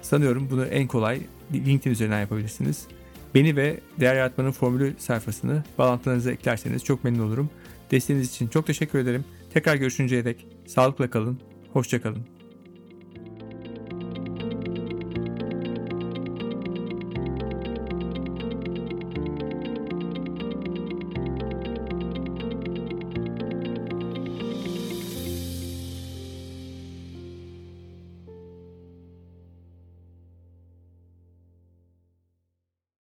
[0.03, 1.21] Sanıyorum bunu en kolay
[1.55, 2.87] LinkedIn üzerinden yapabilirsiniz.
[3.35, 7.51] Beni ve Değer Yaratmanın Formülü sayfasını bağlantılarınıza eklerseniz çok memnun olurum.
[7.91, 9.25] Desteğiniz için çok teşekkür ederim.
[9.55, 11.41] Tekrar görüşünceye dek sağlıkla kalın,
[11.73, 12.34] hoşça kalın.